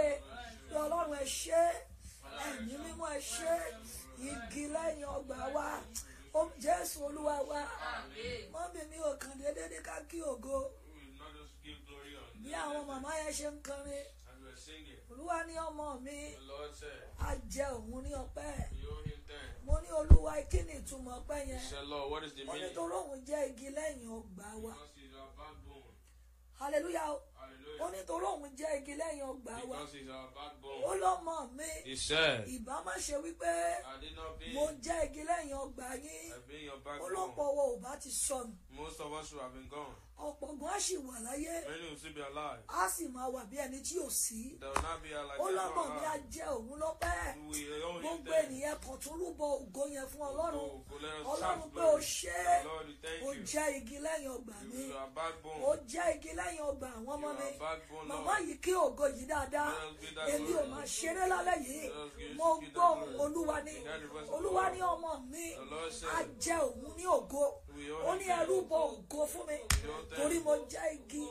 [0.69, 1.63] Bí ọlọ́run ẹ ṣé.
[2.49, 3.55] Ẹ̀mí mímọ́ ẹ ṣé.
[4.29, 5.67] Igi lẹ́yìn ọgbà wa
[6.97, 7.63] jésù olúwa wa.
[8.53, 10.71] Mọ́mí mi ò kàn déédéé ní ká kí ògo.
[12.43, 14.05] Bí àwọn màmá yẹn ṣe ń kọrin.
[15.11, 16.17] Olúwa ní ọmọ mi.
[17.19, 18.69] Á jẹ òun ní ọpẹ́.
[19.65, 21.61] Mo ní olúwa kí ni ìtumọ̀ ọpẹ́ yẹn?
[22.49, 24.73] Ó ní torí òun jẹ́ igi lẹ́yìn ọgbà wa
[26.59, 27.11] hallelujah
[27.81, 29.77] ó ní torí òun jẹ́ igi lẹ́yìn ọgbà wa.
[30.85, 31.71] Ó lọ́mọ mi.
[32.57, 33.53] Ìbá má ṣe wípé
[34.55, 36.33] mo jẹ́ igi lẹ́yìn ọgbà yín.
[37.01, 38.53] Ó lọ́pọ̀ wo ò bá ti sọnù.
[38.71, 41.55] Most of us would have been gone ọ̀pọ̀ gan á sì wà láyé.
[42.69, 44.59] Á sì máa wà bí ẹni tí ò sí.
[45.39, 47.35] Ó lọ́mọ mi á jẹ òun lọ́pẹ́.
[48.01, 50.71] Gbogbo ènìyàn kan tó rúbọ ògo yẹn fún ọlọ́run.
[51.25, 52.65] ọlọ́run pé o ṣe é
[53.27, 54.93] o jẹ́ igi lẹ́yìn ọgbà mi.
[55.65, 57.49] o jẹ́ igi lẹ́yìn ọgbà àwọn ọmọ mi.
[58.09, 59.73] màmá yìí kí ògo yìí dáadáa.
[60.33, 62.35] Èmi ò máa ṣeré lálẹ́ yìí.
[62.37, 62.89] Mo gbọ́
[63.25, 63.75] olúwa ni.
[64.35, 65.47] Olúwa ni ọmọ mi.
[66.15, 67.45] Á jẹ òun ní ògo
[68.09, 68.27] ó ní
[68.71, 69.57] bọ ògo fún mi
[70.17, 71.25] torí mo jẹ́ igi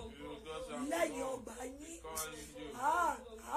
[0.89, 1.99] lẹ́yìn ọgbà yín.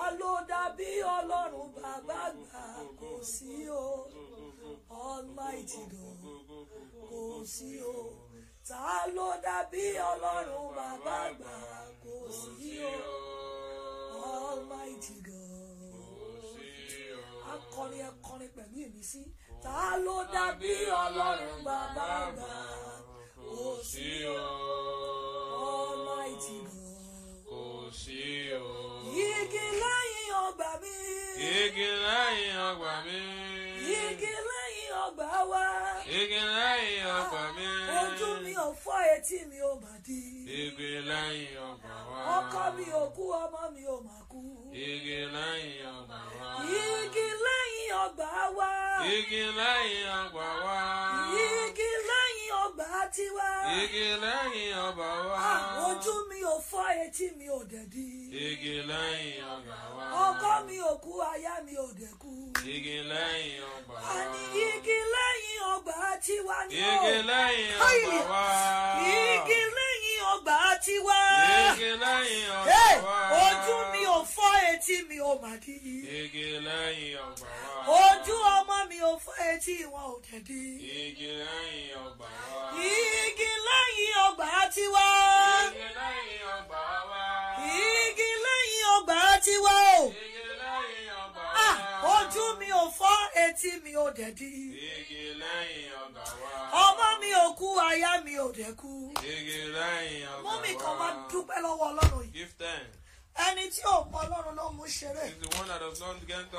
[0.00, 2.62] A ló dàbí ọlọ́run bàbá àgbà
[3.00, 4.06] kò sí o.
[4.90, 7.00] almighty God Go, go, go, go.
[7.10, 7.96] kò sí o.
[8.68, 11.54] ta ló dàbí ọlọ́run bàbá àgbà
[12.02, 12.94] kò sí o.
[14.30, 15.46] almighty God.
[17.52, 19.22] Akọrin ẹkọrin pẹ̀lú ìmísí
[19.62, 20.72] ta ló dàbí
[21.04, 22.50] ọlọ́run bàbá àgbà
[23.36, 24.38] kò sí o
[25.68, 26.76] almighty God
[27.48, 27.60] Kò
[28.00, 28.20] sí
[28.52, 28.66] o.
[29.28, 30.94] igi lẹ́yìn ọgbà mi
[31.58, 33.18] Igi lẹ́yìn ọgbà mi.
[34.02, 35.64] igi lẹ́yìn ọgbà wa
[36.18, 37.68] Igi lẹ́yìn ọgbà mi.
[38.00, 40.20] ojú mi ò fọ́ etí mi ò mà di
[40.62, 42.18] Igi lẹ́yìn ọgbà wa.
[42.38, 44.40] ọkọ mi ò kú ọmọ mi ò mà kú
[44.72, 45.57] Igi lẹ́yìn
[49.16, 50.78] Igi lẹ́yìn ọgbà wa.
[51.44, 53.48] igi lẹ́yìn ọgbà tiwa
[53.82, 55.38] Igi lẹ́yìn ọgbà wa.
[55.88, 58.06] Ojú mi ò fọ́ etí mi ò dẹ̀ di
[58.48, 60.04] Igi lẹ́yìn ọgbà wa.
[60.26, 62.30] ọkọ mi ò kú aya mi ò dẹ̀ kú
[62.74, 64.08] Igi lẹ́yìn ọgbà wa.
[64.18, 65.94] àní igi lẹ́yìn ọgbà
[66.24, 68.44] tiwa ni ó Igi lẹ́yìn ọgbà wa.
[69.16, 69.87] igi lẹ́yìn
[70.48, 71.20] ọgbà tiwa.
[71.72, 73.16] Igi lẹ́yìn ọgbà wa.
[73.44, 75.76] ojú mi ò fọ́ etí mi ò mà dí.
[76.20, 77.48] Igi lẹ́yìn ọgbà
[77.86, 77.96] wa.
[78.08, 80.62] ojú ọmọ mi ò fọ́ etí wọn ò dẹ̀ dí.
[81.04, 82.64] Igi lẹ́yìn ọgbà wa.
[82.80, 85.06] igi lẹ́yìn ọgbà tiwa.
[85.68, 87.22] Igi lẹ́yìn ọgbà wa.
[87.66, 90.04] igi lẹ́yìn ọgbà tiwa o.
[90.08, 90.47] Igi lẹ́yìn ọgbà wa.
[92.02, 94.50] Ojú mi ò fọ́ etí mi ò dẹ̀ dí.
[94.98, 96.50] Igi lẹ́yìn ọgbà wa.
[96.86, 98.90] ọmọ mi ò kú aya mi ò dẹ̀ kú.
[99.22, 100.52] Igi lẹ́yìn ọgbà wa.
[100.52, 102.32] mọ́mí kan máa dúpẹ́ lọ́wọ́ ọlọ́run yìí.
[102.32, 102.96] Give thanks
[103.46, 105.24] ẹni tí ò mọ ọlọ́run ló mú ṣeré.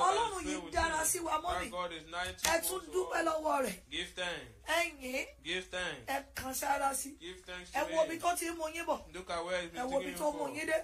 [0.08, 1.68] Ọlọ́run yìí dára sí wa mọ́mì
[2.54, 3.76] ẹ tún dúpẹ́ lọ́wọ́ rẹ̀.
[4.78, 5.26] Ẹ̀yìn
[6.08, 7.10] ẹ kàn sára sí.
[7.74, 9.00] Ẹ wo omi tó ti ń mú yín bọ̀.
[9.76, 10.78] Ẹ wo omi tó mú yín dé.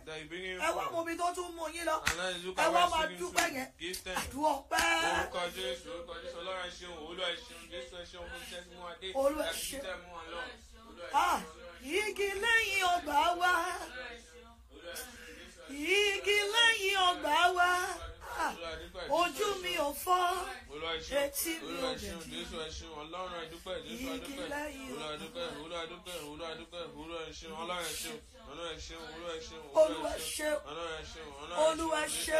[0.59, 1.95] Ẹ wá wo omi tó tún mú yín lọ.
[2.63, 3.67] Ẹ wá máa dúpẹ́ yẹn.
[4.19, 4.83] Àdúrà ọpẹ́.
[5.15, 8.61] orúkọ jésù orúkọ jésù ọlọ́run ẹ ṣeun olú ẹ ṣeun jésù ẹ ṣeun fún iṣẹ́
[8.67, 9.07] tí mo wá dé
[9.47, 10.39] ẹ fi tẹ́ mú wọn lọ.
[11.13, 11.39] Ah,
[11.83, 13.53] igi lẹ́yìn ọgbà wa
[15.69, 17.69] igi lẹ́yìn ọgbà wa
[19.19, 20.25] ojú mi ò fọ́
[21.23, 22.35] etí mi ò jẹ kí
[24.15, 25.43] igi lẹ́yìn ọgbà
[29.81, 30.49] olúwa ṣe
[31.65, 32.39] olúwa ṣe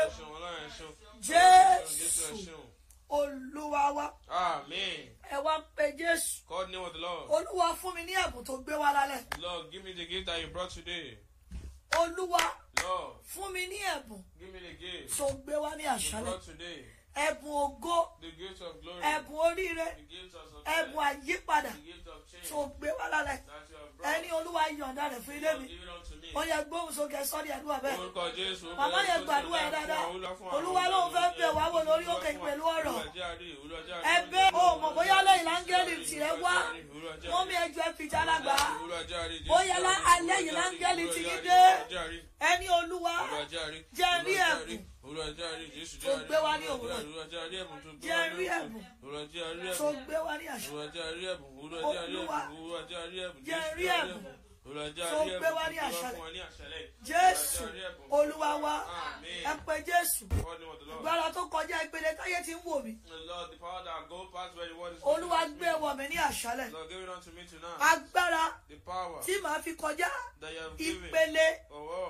[1.21, 2.55] jésù
[3.09, 4.13] olúwa wa.
[4.29, 5.09] Amen.
[5.31, 6.45] Ẹ wá pe Jésù.
[6.47, 7.29] God name of the Lord.
[7.29, 9.39] Olúwa fún mi ní ẹ̀bùn tó gbé wá lálẹ́.
[9.41, 11.17] Lord give me the gift that you brought today.
[11.91, 12.64] Olúwa
[13.31, 14.21] fún mi ní ẹ̀bùn.
[14.39, 15.17] Give me the gift.
[15.17, 16.83] Tó gbé wá ní àṣálẹ̀
[17.15, 17.97] ẹ̀bùn ògo
[19.11, 19.87] ẹ̀bùn oríire
[20.65, 21.71] ẹ̀bùn àyípadà
[22.49, 23.39] tó gbé wá lálẹ́.
[24.13, 25.67] Ẹni olúwa yọ̀ǹda rẹ̀ fún ilé mi.
[26.35, 27.97] Ó yẹ gbóhùn sókè sọ́ọ́dì àdúrà bẹ́ẹ̀.
[28.77, 30.05] Màmá yẹn gbàdúrà yẹn dáadáa.
[30.55, 32.97] olúwa lóun fẹ́ bẹ̀ wá wò lórí òkè pẹ̀lú ọ̀rọ̀.
[34.15, 36.55] ẹ̀bẹ̀ o bóyá lẹ́yìn láńgẹ́lì tìrẹ wá.
[37.31, 38.55] Wọ́n mi ẹjọ́ ẹ fìjà lágbà.
[39.49, 39.77] Bóyá
[40.27, 41.59] lẹ́yìn láńgẹ́lì tìyí dé.
[42.49, 43.13] Ẹni olúwa
[43.97, 44.79] jẹ́ rí ẹ̀bùn
[46.01, 46.99] tó gbé wá ní òwúrọ̀
[48.01, 48.83] jẹ́ rí ẹ̀bùn.
[49.77, 50.69] Tó gbé wá ní àṣà.
[52.09, 52.39] Olúwa.
[53.45, 54.23] Jẹ́ rí ẹ̀bùn.
[55.13, 56.17] tó gbé wá ní àṣálẹ́.
[57.05, 57.63] jésù
[58.09, 58.75] olúwa wa.
[59.45, 60.25] Ẹ pé jésù.
[60.99, 62.97] Ìgbára tó kọjá ìpele táyé ti ń wò mí.
[65.05, 66.71] Olúwa gbé wọ̀ mí ní àṣálẹ́.
[67.79, 68.43] Agbára
[69.25, 70.09] tí màá fi kọjá
[70.77, 71.47] ìpele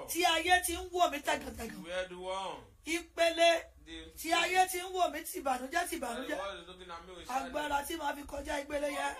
[0.07, 1.75] tí ayé ti ń wò mí tàgàtàgà
[2.85, 3.49] ìpele
[4.17, 5.35] tí ayé ti ń wò mí at
[7.07, 7.29] me with sadness.
[7.29, 9.15] agbára tí màá fi kọjá ìpele yẹn.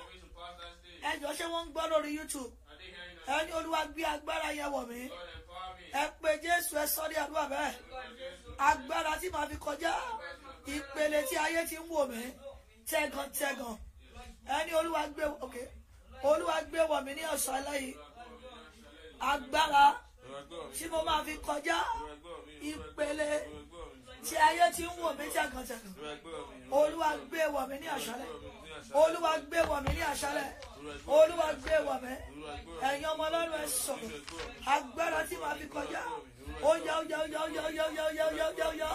[1.12, 2.54] Ẹjọ́ ṣé wọ́n ń gbọ́ lórí youtube?
[3.28, 5.10] Ẹni olúwa gbé agbára yẹn wọ̀ mí.
[5.94, 7.74] Ẹ pé jésù ẹ sọ ní àdúrà bẹ́ẹ̀.
[8.58, 9.94] Agbára tí màá fi kọjá
[10.66, 12.22] ìpele tí ayé ti ń wò mí.
[12.90, 13.78] Tẹ̀gàntẹ̀gàn
[14.58, 15.56] ẹni olúwa gbé ok.
[16.24, 17.98] Olúwa gbé wọ̀ mí ní ọ̀sán lẹ́yìn.
[19.20, 19.86] Agbára
[20.78, 21.78] tí mo máa fi kọjá.
[22.72, 23.28] Ìpele
[24.26, 25.94] tí ayé ti ń wò mí tẹ̀gàntẹ̀gàn
[26.72, 28.30] olúwa gbé wọ̀ mí ní àṣálẹ̀.
[29.02, 30.50] Olúwa gbé wọ̀ mí ní àṣálẹ̀.
[31.18, 32.14] Olúwa gbé wọ̀ mí.
[32.88, 34.12] Ẹ̀yin ọmọ ọlọ́run ẹ sọ̀rọ̀
[34.74, 36.02] agbára tí màá fi kọjá
[36.64, 38.32] ó yá ó yá ó yá ó yá ó yá ó yá ó yá ó
[38.38, 38.90] yá ó yá ó yá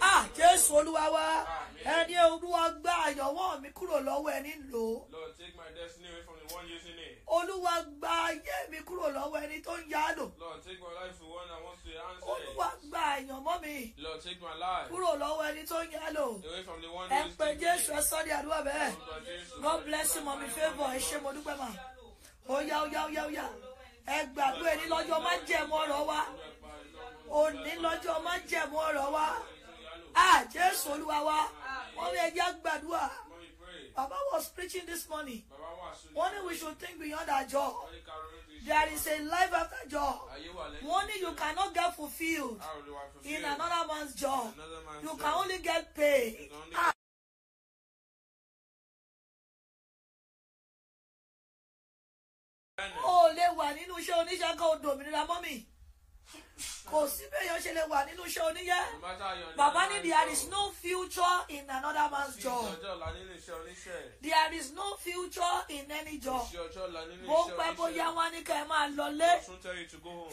[0.00, 1.46] ah jésù olúwa wa
[1.84, 6.22] ẹni olúwa gbá àyànwọ́ mi kúrò lọ́wọ́ ẹni lò ó Lord, take my destiny away
[6.26, 7.18] from the one using it.
[7.26, 10.26] olúwa gba ayé mi kúrò lọ́wọ́ ẹni tó ń yá lò
[12.32, 16.26] olúwa gba àyànmọ́ mi Lord, take my life kúrò lọ́wọ́ ẹni tó ń yá lò
[17.10, 18.90] ẹ pé taking jésù ẹ sọ ní àdúrà bẹ́ẹ̀
[19.62, 21.68] god bless you mọ̀mí favour ẹ ṣé mo dúpẹ́ mà
[22.48, 23.46] ó yá ó yá ó yá ó yá
[24.06, 26.20] ẹ gbàgbé ẹni lọ́jọ́ májẹ̀mú ọ̀rọ̀ wa
[27.38, 29.26] òní lọ́jọ́ májẹ̀mú ọ̀rọ̀ wa.
[30.52, 31.38] Jésù olúwa wa.
[31.96, 33.04] Wọ́n ní ẹjẹ́ gbàdúrà.
[33.96, 35.42] Baba was preaching this morning.
[36.16, 37.74] Wọ́n ní we should think beyond our job.
[38.66, 40.16] There is a life after job.
[40.88, 42.60] Wọ́n ní you cannot get fulfilled
[43.24, 44.54] in another man's job.
[45.02, 46.50] You can only get paid.
[46.74, 46.92] Ah.
[52.76, 55.54] get o lè wà nínú iṣẹ́ oníṣẹ́ kan odò òmìnira mọ́mì
[56.90, 58.84] kò sí bẹ́yàn ṣe lè wà nínú iṣẹ́ oníyẹ́.
[59.56, 62.64] Bàbá ní there is no future in another man's job.
[64.22, 66.46] there is no future in any job.
[67.26, 69.30] bó pẹ́ bóyá wọn ní kẹ́ ẹ máa lọlé.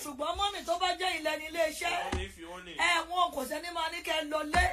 [0.04, 2.12] Ṣùgbọ́n mọ́mì tó bá jẹ́ ilẹ̀ nílé iṣẹ́
[2.78, 4.64] ẹ̀wọ̀n kò sẹ́ni máa ní kẹ́ ẹ lọlé.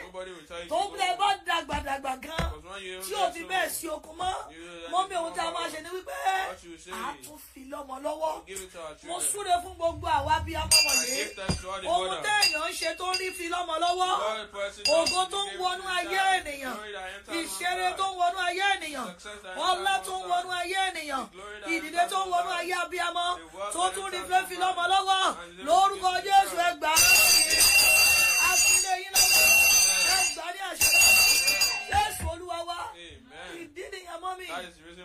[0.68, 2.50] Tó bẹ́ẹ̀ bá dàgbàdàgbà gan
[3.04, 4.32] tí ò fi bẹ́ẹ̀ sí okun mọ́
[4.90, 6.14] mọ́mì ohun tá a máa ṣe ni wípé
[6.92, 8.34] àá tún fi lọ́mọ lọ́wọ́.
[9.04, 11.22] Mo súre fún gbogbo àwa bí ọmọ wọ̀nyí
[11.86, 14.12] ohun téèyàn ń ṣe tó ń rí fi lọ́mọ lọ́wọ́.
[14.98, 16.76] Ògo tó ń wọnú ayé ènìyàn.
[17.40, 19.08] Ìṣeré tó ń wọnú ayé ènìyàn.
[19.68, 21.24] Ọlá tó ń wọnú ayé ènìyàn.
[21.74, 23.26] Ìdílé tó ń wọnú ayé abiyamọ
[23.72, 25.22] tó tún rí fẹ́ fi lọ́mọ lọ́wọ́.
[25.66, 26.92] Lórúkọ Jésù ẹgbà
[28.50, 29.42] àfilẹ̀ yín lọ́wọ́
[30.18, 30.88] ẹgbà ní àṣẹ
[31.90, 32.78] Jésù Olúwa wa
[33.74, 34.46] ìdí nìyẹn mọ́ mi.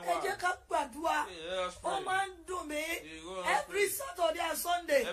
[0.05, 1.25] Ẹ jẹ́ ká gbàdúrà.
[1.83, 2.83] Ó máa ń dùn mí.
[3.45, 5.03] Every saturday and sunday.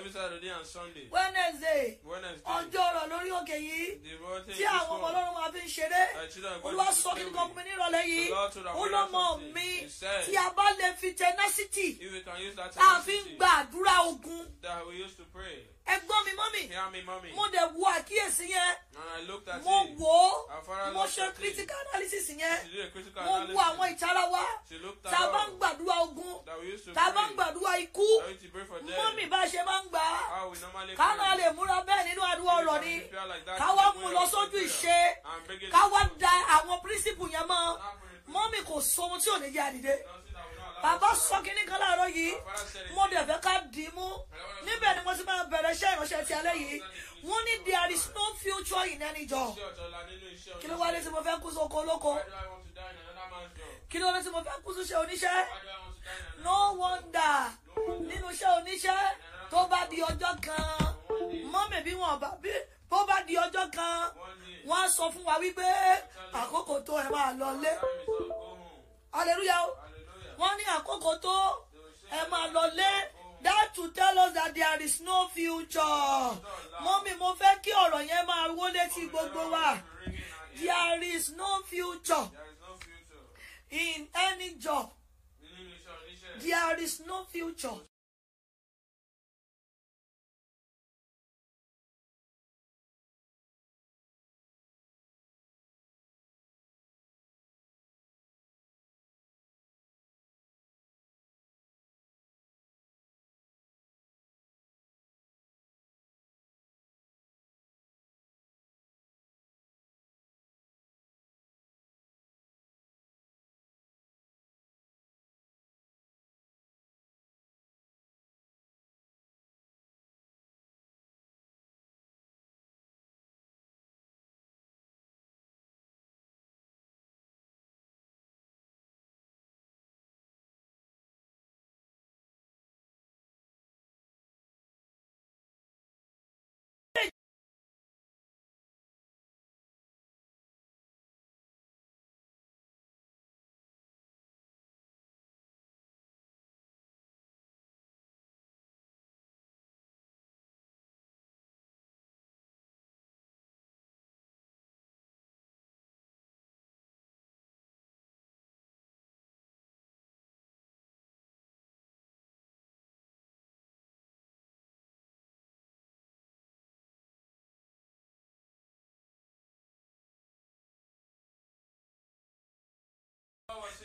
[1.10, 1.98] Wednesday.
[2.44, 4.02] Ọjọ́ ọ̀rọ̀ lórí òkè yìí.
[4.56, 6.02] Tí àwọn ọmọ ọlọ́run máa fi ń ṣeré.
[6.62, 8.28] Olúwa sọ kí n kọ́ mi nírọ̀lẹ́ yìí.
[8.76, 9.68] Olómọ mi
[10.26, 11.98] tí a bá lè fi tenacity
[12.78, 14.46] àfi ń gbàdúrà ogun.
[15.86, 16.68] ẹgbọ́n mi mọ́ mi
[17.36, 18.76] mo dẹ̀ wo àkíyèsí yẹn
[19.64, 20.48] mo wo
[20.94, 22.58] mo ṣe critical analysis yẹn.
[23.24, 24.44] Mo wo àwọn ìtara wa.
[25.10, 26.44] Tá a bá ń gbàdúrà ogun.
[26.94, 28.06] Tá a bá ń gbàdúrà ikú.
[28.96, 30.20] Mọ́mì bá ṣe máa ń gbà á.
[30.96, 32.94] Káwọn lè múra bẹ́ẹ̀ nínú àdúrà ọ̀rọ̀ ni.
[33.58, 34.98] káwọn mú lọ sójú ìṣe.
[35.70, 37.78] káwọn da àwọn principle yẹn mọ́.
[38.28, 39.94] Mọ́mì kò sọ ohun tí ò ní jẹ́ àdìde
[40.82, 42.32] bàbá sọ kínní kan láàárọ̀ yìí.
[42.94, 44.06] Mo dẹ̀ fẹ́ ká dì í mú.
[44.64, 46.76] Níbẹ̀ ni mo ti máa bẹ̀rẹ̀ iṣẹ́ ìránṣẹ́ ti alẹ́ yìí.
[47.26, 49.56] Wọ́n ní there is no future in any job.
[50.60, 52.12] Kí ló wá dé tí mo fẹ́ kú sóko olóko?
[53.90, 55.46] Kí ló dé tí mo fẹ́ kú síṣẹ́ oníṣẹ́?
[56.44, 57.50] No wonder
[58.08, 59.00] nínú iṣẹ́ oníṣẹ́
[59.50, 60.64] tó bá di ọjọ́ kan
[61.52, 62.52] mọ́mì bí wọ́n bá bí
[62.90, 64.10] bó bá di ọjọ́ kan
[64.68, 65.66] wọ́n á sọ fún wa wípé
[66.40, 67.72] àkókò tó ẹ máa lọ lé.
[69.12, 69.66] Hallelujah.
[70.38, 71.36] Wọ́n ní àkókò tó
[72.10, 72.92] ẹ máa lọ lé.
[73.42, 75.80] That to tell us that there is no future.
[76.84, 79.78] Mọ́mì mo fẹ́ kí ọ̀rọ̀ yẹn máa wó létí gbogbo wa.
[80.56, 82.30] There is no future
[83.70, 84.90] in any job.
[86.40, 87.80] There is no future.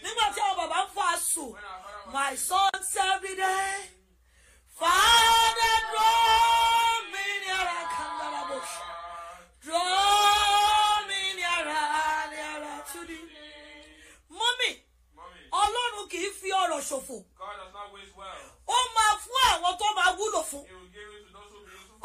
[0.03, 1.45] Nígbà tí àwọn bàbá ń fọ àṣù
[2.13, 2.69] my son
[3.13, 3.76] every day
[4.80, 7.84] father draw me nearer.
[7.95, 8.74] Kandalabosh
[9.63, 11.88] draw me nearer
[12.34, 13.26] nearer to thee.
[14.39, 14.69] mọ́mì
[15.61, 17.17] ọlọ́run kì í fi ọ̀rọ̀ ṣòfò.
[18.67, 20.63] Ó máa fún àwọn tó máa wúlò fún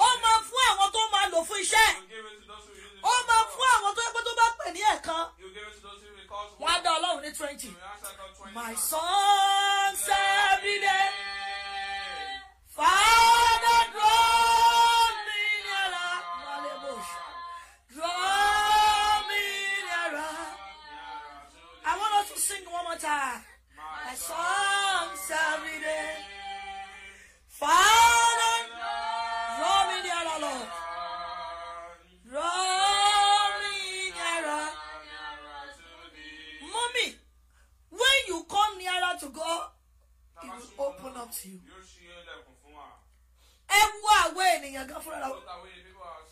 [0.06, 1.88] ó máa fún àwọn tó máa lò fún iṣẹ́
[3.10, 5.22] ó máa fún àwọn tó yẹ tó bá pè ní ẹ̀kan
[6.60, 7.68] wọ́n á dá ọlọ́run ní twenty.
[7.68, 9.94] He will answer God 20 my son
[10.56, 11.08] every day.
[12.76, 17.10] Father, draw me nearer, Malebush.
[17.94, 19.44] Draw me
[19.88, 20.38] nearer.
[21.90, 23.40] I want us to sing one more time.
[24.06, 26.12] My songs every day.
[27.48, 28.05] Father,
[41.16, 41.60] open up to you.
[43.68, 45.28] ẹ wú àwọ ènìyàn gan fúnra rẹ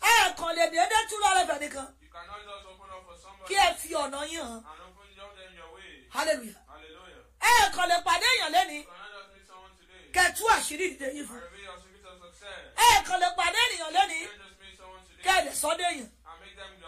[0.01, 1.87] ẹ kàn lè dédé túnra rẹ bẹ̀ nìkan.
[3.47, 4.63] Kí ẹ fi ọ̀nà yín
[6.09, 6.61] hallelujah.
[7.41, 8.85] Ẹ kàn lè pàdé èèyàn lẹ́ni.
[10.13, 11.41] Kẹtù àṣírí ìdílé yìí fún.
[12.87, 14.19] Ẹ kàn lè pàdé ènìyàn lẹ́ni.
[15.23, 16.09] Kẹlẹ̀ sọ́dọ̀ èèyàn.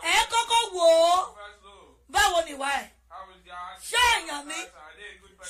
[0.01, 1.35] Ẹ kọ́kọ́ wò ó.
[2.09, 2.87] Báwo ni ìwà ẹ̀
[3.89, 4.59] ṣé èèyàn mi?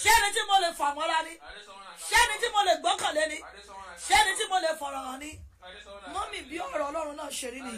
[0.02, 1.34] Ṣé ni tí mo lè fà mọ́ra ni?
[2.10, 3.38] Ṣé ni tí mo lè gbọ́kànlé ni?
[4.08, 5.32] Ṣé ni tí mo lè fọ̀rọ̀ hàn ni?
[6.14, 7.74] Mọ́mì bí ọ̀rọ̀ ọlọ́run náà ṣe rí ni.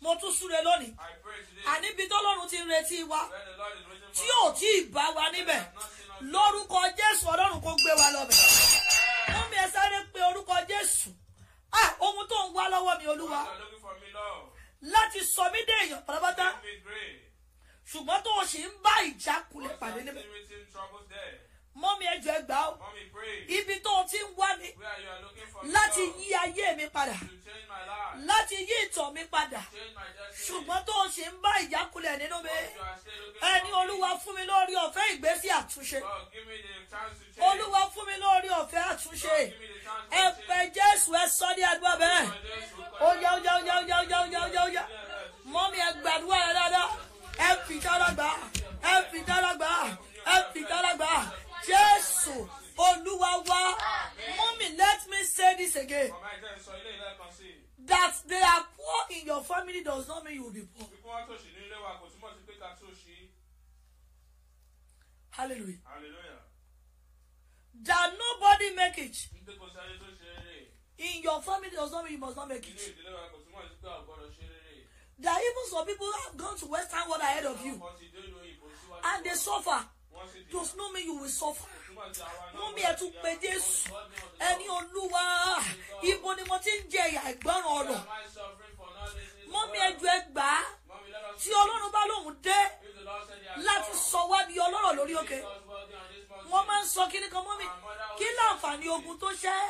[0.00, 0.94] Mo tún súre lónìí.
[1.72, 3.20] Àníbi tọ́lọ́run ti ń retí wa
[4.16, 5.62] tí ò tí ì bá wa níbẹ̀
[6.32, 8.38] lórúkọ jésù ọlọ́run kò gbé wa lọ́bẹ̀
[9.34, 11.10] mọ́mì ẹ sáré pé orúkọ jésù.
[12.00, 13.40] Ohun tó ń wá lọ́wọ́ mi olúwa.
[14.82, 16.46] Láti sọ mí dé èèyàn pátápátá
[17.94, 20.24] ṣùgbọ́n tó o ṣì ń bá ìjákulẹ̀ pàdé níbẹ̀.
[21.82, 22.72] mọ́mí ẹjọ́ ẹgbà ó.
[23.56, 24.68] Ibi tó o ti ń wá mi
[25.74, 27.16] láti yí ayé mi padà.
[28.28, 29.62] Láti yí ìtàn mi padà.
[30.46, 32.50] Ṣùgbọ́n tó o ṣì ń bá ìjákulẹ̀ nínú mi.
[33.52, 35.98] Ẹni olúwa fún mi lórí ọ̀fẹ́ ìgbésí àtúnṣe.
[37.48, 39.36] Olúwa fún mi lórí ọ̀fẹ́ àtúnṣe.
[40.10, 42.24] Ẹ pẹ jésù ẹ sọ ní àdúrà bẹ́ẹ̀.
[43.00, 44.84] Ó yá ó yá ó yá ó yá ó yá ó yá
[45.52, 46.88] mọ́mí ẹ gbàdúrà rẹ dáadáa
[47.38, 48.28] ẹ fi tọ́lọ́gbà
[48.90, 49.70] ẹ fi tọ́lọ́gbà
[50.34, 51.10] ẹ fi tọ́lọ́gbà
[51.68, 53.60] Jésù Olúwa wa
[54.36, 56.10] mummy let me say this again
[57.86, 60.88] that they are poor in your family does not mean you will be poor.
[65.30, 65.78] Hallelujah.
[65.84, 66.40] Hallelujah.
[67.82, 69.16] That nobody make it.
[70.98, 72.94] In your family does not mean you must not make it.
[75.18, 77.80] There are even some people who have gone to Western world ahead of you.
[79.04, 79.80] And they suffer.
[80.50, 81.68] Does not mean you will suffer.
[82.54, 83.90] Mú mi ẹ̀tún pé Jésù.
[84.40, 85.22] Ẹni olúwa.
[86.02, 88.00] Ibo ni mo ti ń jẹ ìyà ìgbọ́ràn ọ̀rọ̀.
[89.52, 90.58] Mú mi ẹjọ́ ẹgbàá.
[91.40, 92.58] Tí Ọlọ́run bá lòun dé.
[93.66, 95.38] Láti sọ wá di ọlọ́rọ̀ lórí òkè.
[96.50, 97.66] Wọ́n máa ń sọ kíní kan mọ́ mi.
[98.18, 99.60] Kí láǹfààní ogun tó ṣẹ́?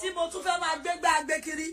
[0.00, 1.68] Tí mo tún fẹ́ máa gbégbá agbé kiri.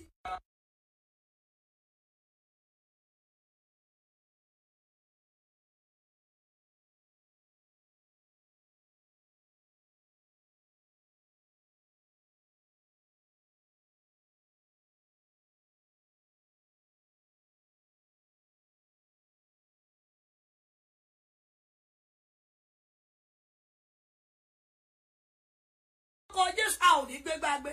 [27.25, 27.71] gbégbágbé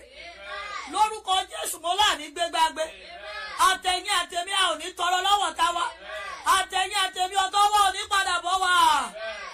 [0.93, 2.85] lórúkọ jésù mo láàní gbégbágbé
[3.69, 5.19] àtẹ̀yìn àtẹ̀mí a ò ní tọrọ
[5.61, 5.85] táwa
[6.57, 8.55] àtẹ̀yìn àtẹ̀mí ọ̀tọ́wọ́ ò ní padà bọ̀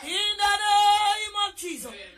[0.02, 1.92] in the name of Jesus.
[1.92, 2.17] Amen.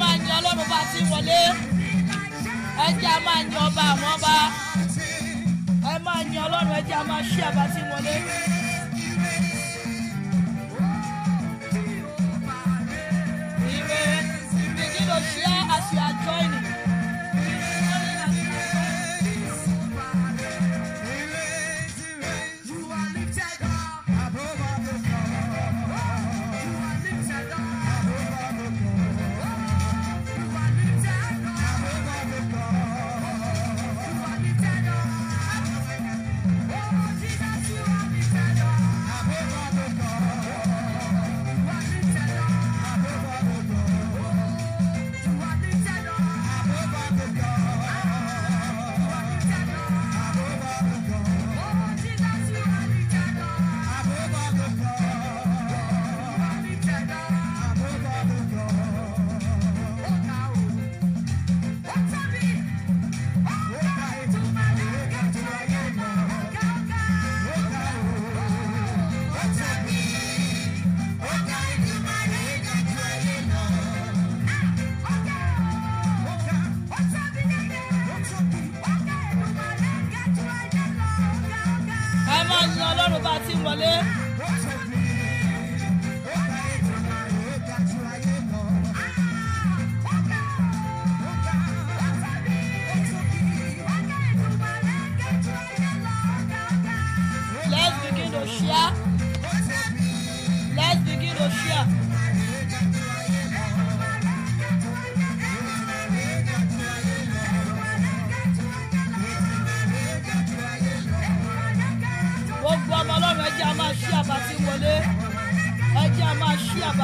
[0.00, 1.40] máa yin ọlọ́run bá ti wọlé
[2.84, 4.34] ẹ jẹ́ a máa yin ọba àwọn ọba
[5.92, 8.14] ẹ máa yin ọlọ́run ẹ jẹ́ a máa ṣí àbá ti wọlé.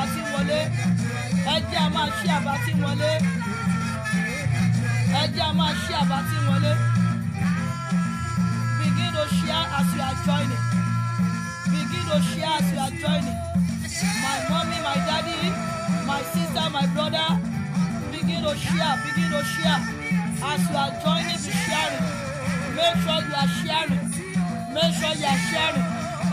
[0.03, 0.61] Máa ṣí àbátí wọlé.
[1.55, 3.13] Ẹ a máa ṣí àbátí wọlé.
[5.21, 6.73] Ẹ a máa ṣí àbátí wọlé.
[8.79, 10.65] Begin to share as you are joining.
[11.73, 13.39] Begin to share as you are joining.
[14.25, 15.39] My mommy my daddy
[16.09, 17.29] my sister my brother
[18.13, 19.83] begin to share begin to share.
[20.51, 22.05] As you are joining be sharing.
[22.77, 24.05] Make sure you are sharing.
[24.75, 25.87] Make sure you are sharing.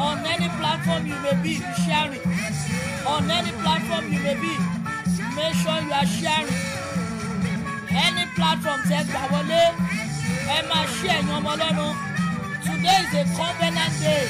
[0.05, 2.68] On any platform you may be be sharing
[3.09, 4.53] on any platform you may be.
[5.35, 6.59] Make sure you are sharing.
[8.05, 9.63] Any platform tẹ gbà wọlé
[10.55, 11.93] ẹ máa ṣí ẹ̀yin ọmọ ọlọ́run.
[12.65, 14.23] Today is a covenant day.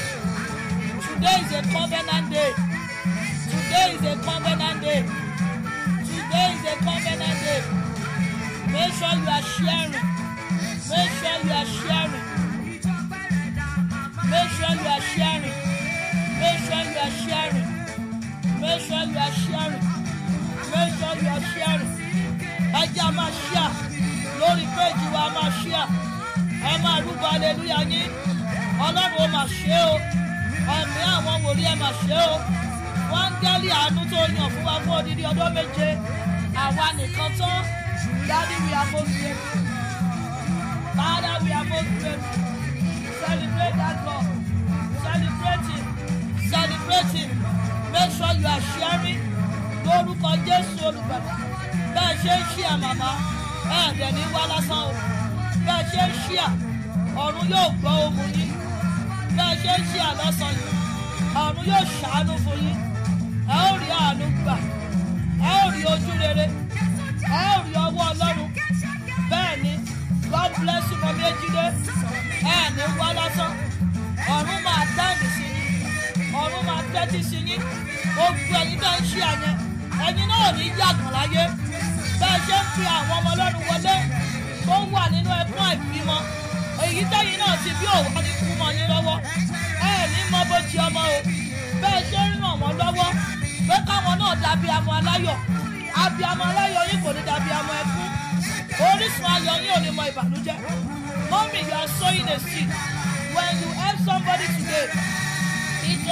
[1.06, 2.50] Today is a covenant day.
[3.50, 5.00] Today is a covenant day.
[6.08, 7.60] Today is a covenant day.
[8.72, 9.94] Make sure you are sharing.
[10.90, 12.24] Make sure you are sharing.
[14.32, 15.56] Make sure you are sharing.
[16.40, 17.69] Make sure you are sharing
[18.60, 19.84] make sure you are sharing.
[20.72, 21.90] Make sure you are sharing.
[22.80, 23.64] Ẹ jẹ́ a máa ṣíà.
[24.40, 25.82] Lórí péjì wa a máa ṣíà.
[26.70, 28.10] Ẹ máa rúbọ aleluya yín.
[28.86, 29.94] Ọlọ́run ó máa ṣe o.
[30.76, 32.34] Ẹ̀mí àwọn wòlíì ẹ máa ṣe o.
[33.12, 35.88] Wáńgẹ́lì àánú tó yàn fún wa fún odidi ọdún méje.
[36.64, 37.60] Àwa nìkan tán.
[38.28, 39.60] Daddy we are most grateful
[40.96, 42.44] father we are most grateful
[43.20, 44.26] celebrate that lord
[45.04, 45.84] celebrate him
[46.52, 47.30] celebrate him
[47.92, 49.20] make sure you are sharing.
[49.86, 51.34] Lórúkọ jésù olùgbàlà
[51.94, 53.10] bẹ́ẹ̀ ṣe ń ṣíà màmá.
[53.78, 54.92] Ẹ̀ dẹ̀ ní wá lásán o.
[55.66, 56.46] Bẹ́ẹ̀ ṣe ń ṣíà
[57.24, 58.52] ọ̀run yóò gbọ́ ohun yín.
[59.36, 60.72] Bẹ́ẹ̀ ṣe ń ṣíà lọ́sàn yìí
[61.42, 62.78] ọ̀run yóò ṣàánú fún yín.
[63.54, 64.54] Ẹ ó rí àánú gbà.
[65.48, 66.46] Ẹ ó rí ojú rere.
[67.38, 68.48] Ẹ ó rí ọwọ́ ọlọ́run.
[69.30, 69.72] Bẹ́ẹ̀ ni
[70.32, 71.64] god bless you mọ̀mí ejide.
[72.54, 73.52] Ẹ ní wá lásán.
[74.34, 75.49] Ọ̀run máa dáǹdì sí yín
[76.44, 77.60] ọ̀run máa tẹ́tí sí yín.
[78.14, 79.56] Gbogbo ẹ̀yin tó ń ṣíà yẹn
[80.06, 81.44] ẹ̀yin náà ní yàgàn láyé.
[82.20, 83.94] Bẹ́ẹ̀ ṣe ń fi àwọn ọmọ ọlọ́run wọlé
[84.66, 86.16] tó wà nínú ẹkún àìbímọ
[86.84, 89.16] èyí tẹ́yìn náà ti bí òwò ní kú mọ́ yín lọ́wọ́.
[89.90, 91.18] Ẹ ní mọ bó ti ọmọ o.
[91.82, 93.08] Bẹ́ẹ̀ ṣe ń ràn wọ́n lọ́wọ́
[93.68, 95.38] pé káwọn náà dàbí amọ aláyọ̀.
[96.02, 98.08] Abiyamọ aláyọ̀ yín kò ní dàbí amọ ẹkún.
[98.88, 100.56] Orísun ayọ̀ yín ò ní mọ ìbànújẹ́.
[101.30, 102.36] Mọ́mí you are sowing a
[103.34, 104.86] when you help somebody today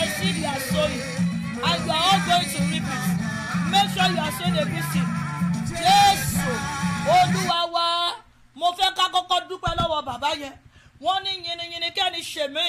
[0.03, 1.03] a seed you are sowing
[1.69, 3.05] and you are all going to reap it.
[3.73, 5.09] Make sure you are sowing a good seed.
[5.79, 6.53] Jésù
[7.17, 7.87] olúwa wa
[8.55, 10.55] mo fẹ́ ká kọ́kọ́ dúpẹ́ lọ́wọ́ bàbá yẹn.
[11.05, 12.67] Wọ́n ní yìnyínyìnyín kẹ́ni ṣèmí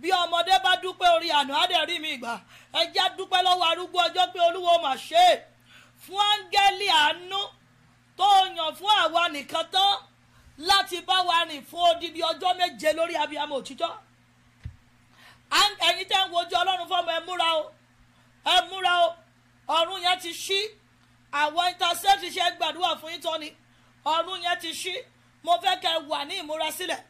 [0.00, 2.34] bí ọmọdé bá dúpẹ́ orí àná á mi gbà.
[2.78, 5.24] Ẹ jẹ́ dúpẹ́ lọ́wọ́ arúgbó ọjọ́ pé olúwo mà ṣe.
[5.32, 5.56] É
[6.04, 7.40] fún áńgẹ́lì àánú
[8.18, 8.24] tó
[8.56, 9.92] yàn fún àwa nìkan tán
[10.58, 13.90] láti bá wa rìn fún odidi ọjọ́ méje lórí abiyamọ òtítọ́
[15.50, 17.72] ẹ̀yin tẹ́ ń wojú ọlọ́run fọ́mọ ẹ múra o.
[18.52, 19.16] Ẹ múra o.
[19.76, 20.60] Ọ̀run yẹn ti ṣí.
[21.40, 23.48] Àwọn intercept ṣe gbàdúrà fún yín tán ni.
[24.12, 24.94] Ọ̀run yẹn ti ṣí.
[25.44, 27.00] Mo fẹ́ kẹ́ ẹ wà ní ìmúrasílẹ̀.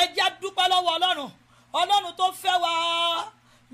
[0.00, 1.30] Ẹ jẹ́ dúpẹ́ lọ́wọ́ ọlọ́run.
[1.80, 2.72] Ọlọ́run tó fẹ́ wá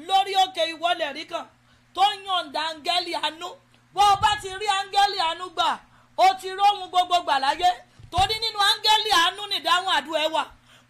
[0.08, 1.46] lórí òkè ìwọlẹ̀ rí kan
[1.94, 3.48] tó yànda áńgẹ́lì àánú.
[3.94, 5.68] Bó o bá ti rí áńgẹ́lì àánú gbà
[6.16, 7.70] o ti róhun gbogbo gbà láyé.
[8.12, 10.42] Torí nínú áńgẹ́lì àánú nìdáhùn àdúrà ẹ wà.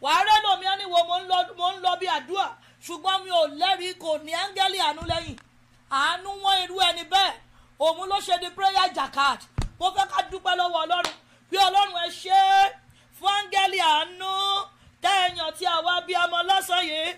[0.03, 0.83] Wàá rẹ́ lómi ń
[1.31, 2.47] lọ mo ń lọ bí àdúrà
[2.87, 5.37] ṣùgbọ́n mi ò lẹ́rìí kò ní áńgẹ́lì àánú lẹ́yìn
[6.03, 7.35] àánú wọn irú ẹni bẹ́ẹ̀
[7.85, 9.41] òun ló ṣe di prayer jacquard
[9.79, 11.17] mo fẹ́ ká dúpẹ́ lọ́wọ́ ọlọ́run
[11.51, 12.41] bí ọlọ́run ẹ ṣe
[13.19, 14.31] fún áńgẹ́lì àánú
[15.03, 17.09] tẹ̀yàn tí àwa bí ọmọ lọ́sàn yìí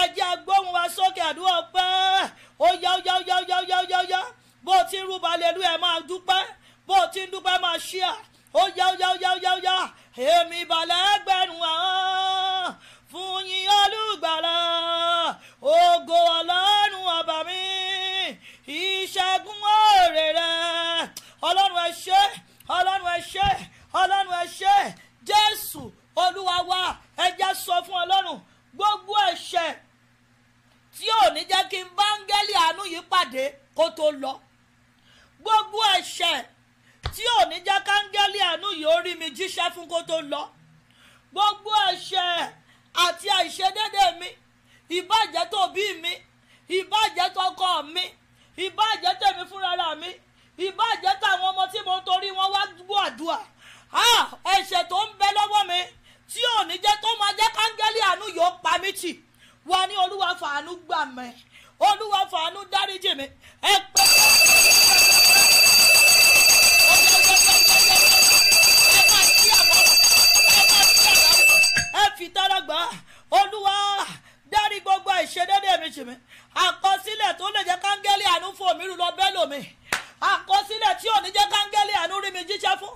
[0.00, 2.28] ẹ jẹ́ agbóhùn wa sókè àdúrà pẹ́
[2.66, 4.20] ó yá ó yá ó yá ó yá ó yá ó yá ó yá
[4.64, 6.42] bó o ti ń rúbọ alẹ́lú ẹ̀ máa dúpẹ́
[6.86, 8.10] bó o ti ń dúpẹ́ máa ṣíà
[8.54, 9.76] ó yá ó yá ó yá ó yá ó yá
[10.36, 12.59] èmi ìbàlẹ̀ ẹgbẹ̀rún àwọn
[13.10, 14.56] fún yín olùgbàlà.
[15.62, 17.60] Ògo ọlọ́run ọba mi
[18.66, 21.08] ìṣẹ́gun òrè rẹ̀.
[21.48, 22.20] Ọlọ́run ẹ ṣé
[22.76, 23.46] ọlọ́run ẹ ṣé
[24.00, 24.74] ọlọ́run ẹ ṣé.
[25.28, 25.82] Jésù
[26.22, 26.82] olúwa wa
[27.24, 28.38] ẹ jẹ́ sọ fún ọlọ́run
[28.76, 29.70] gbogbo ẹ̀ṣẹ̀
[30.96, 33.44] tí ò ní jẹ́ kí n bá áńgẹ́lì àánú yìí pàdé
[33.76, 34.32] kó tó lọ.
[35.42, 36.38] Gbogbo ẹ̀ṣẹ̀
[37.14, 40.42] tí ò ní jẹ́ káńgẹ́lì àánú yìí ó rí mi jíṣẹ́ fún kó tó lọ.
[41.32, 42.52] Gbogbo ẹ̀ṣẹ̀
[43.04, 44.28] àti àìṣedédé mi
[44.98, 46.12] ìbàjẹ́ tó bí mi
[46.78, 48.04] ìbàjẹ́ tọkọ mi
[48.64, 49.72] ìbàjẹ́ tèmi fúnra
[50.02, 50.08] mi
[50.66, 53.38] ìbàjẹ́ táwọn ọmọ tí mo ń torí wọn wá gbọ́ àdúrà
[54.54, 55.78] ẹ̀ṣẹ̀ tó ń bẹ lọ́wọ́ mi
[56.30, 59.10] tí ò ní jẹ́ tó máa jẹ́ káńgẹ́lì àánú yóò pa mí tì.
[59.70, 61.30] Wà ní olúwa fàánú gbà mẹ́
[61.88, 63.24] olúwa fàánú dáríjì mi
[63.72, 64.06] ẹ pẹ́.
[64.96, 64.99] ẹ
[72.20, 72.78] fi tára gbà
[73.30, 73.72] olúwa
[74.52, 76.14] dárí gbogbo àìṣedédé mi jì mí.
[76.54, 79.60] Àkọsílẹ̀ tó lè jẹ́ káńgẹ́lì àánú fún òmírù lọ bẹ́ẹ̀ lómi
[80.32, 82.92] àkọsílẹ̀ tí ò ní jẹ́ káńgẹ́lì àánú rí mi jíṣẹ́ fún.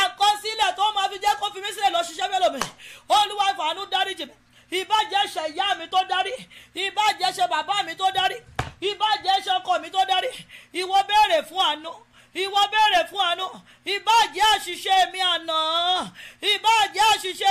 [0.00, 2.60] Àkọsílẹ̀ tó máa fi jẹ́ kó fi mí sílẹ̀ lọ ṣiṣẹ́ bẹ́ẹ̀ lómi
[3.18, 4.34] olúwa fàánú dáríjì mi
[4.80, 6.32] ìbàjẹ́ ṣe ìyá mi tó dárí.
[6.84, 8.36] Ìbàjẹ́ ṣe bàbá mi tó dárí.
[8.88, 10.30] Ìbàjẹ́ ṣe ọkọ mi tó dárí.
[10.80, 11.92] Ìwọ béèrè fún àánú.
[12.42, 13.46] Ìwọ béèrè fún àánú.
[13.94, 15.56] Ìbàjẹ́ àṣìṣe mi àná.
[16.52, 17.50] Ìbàjẹ́ àṣìṣe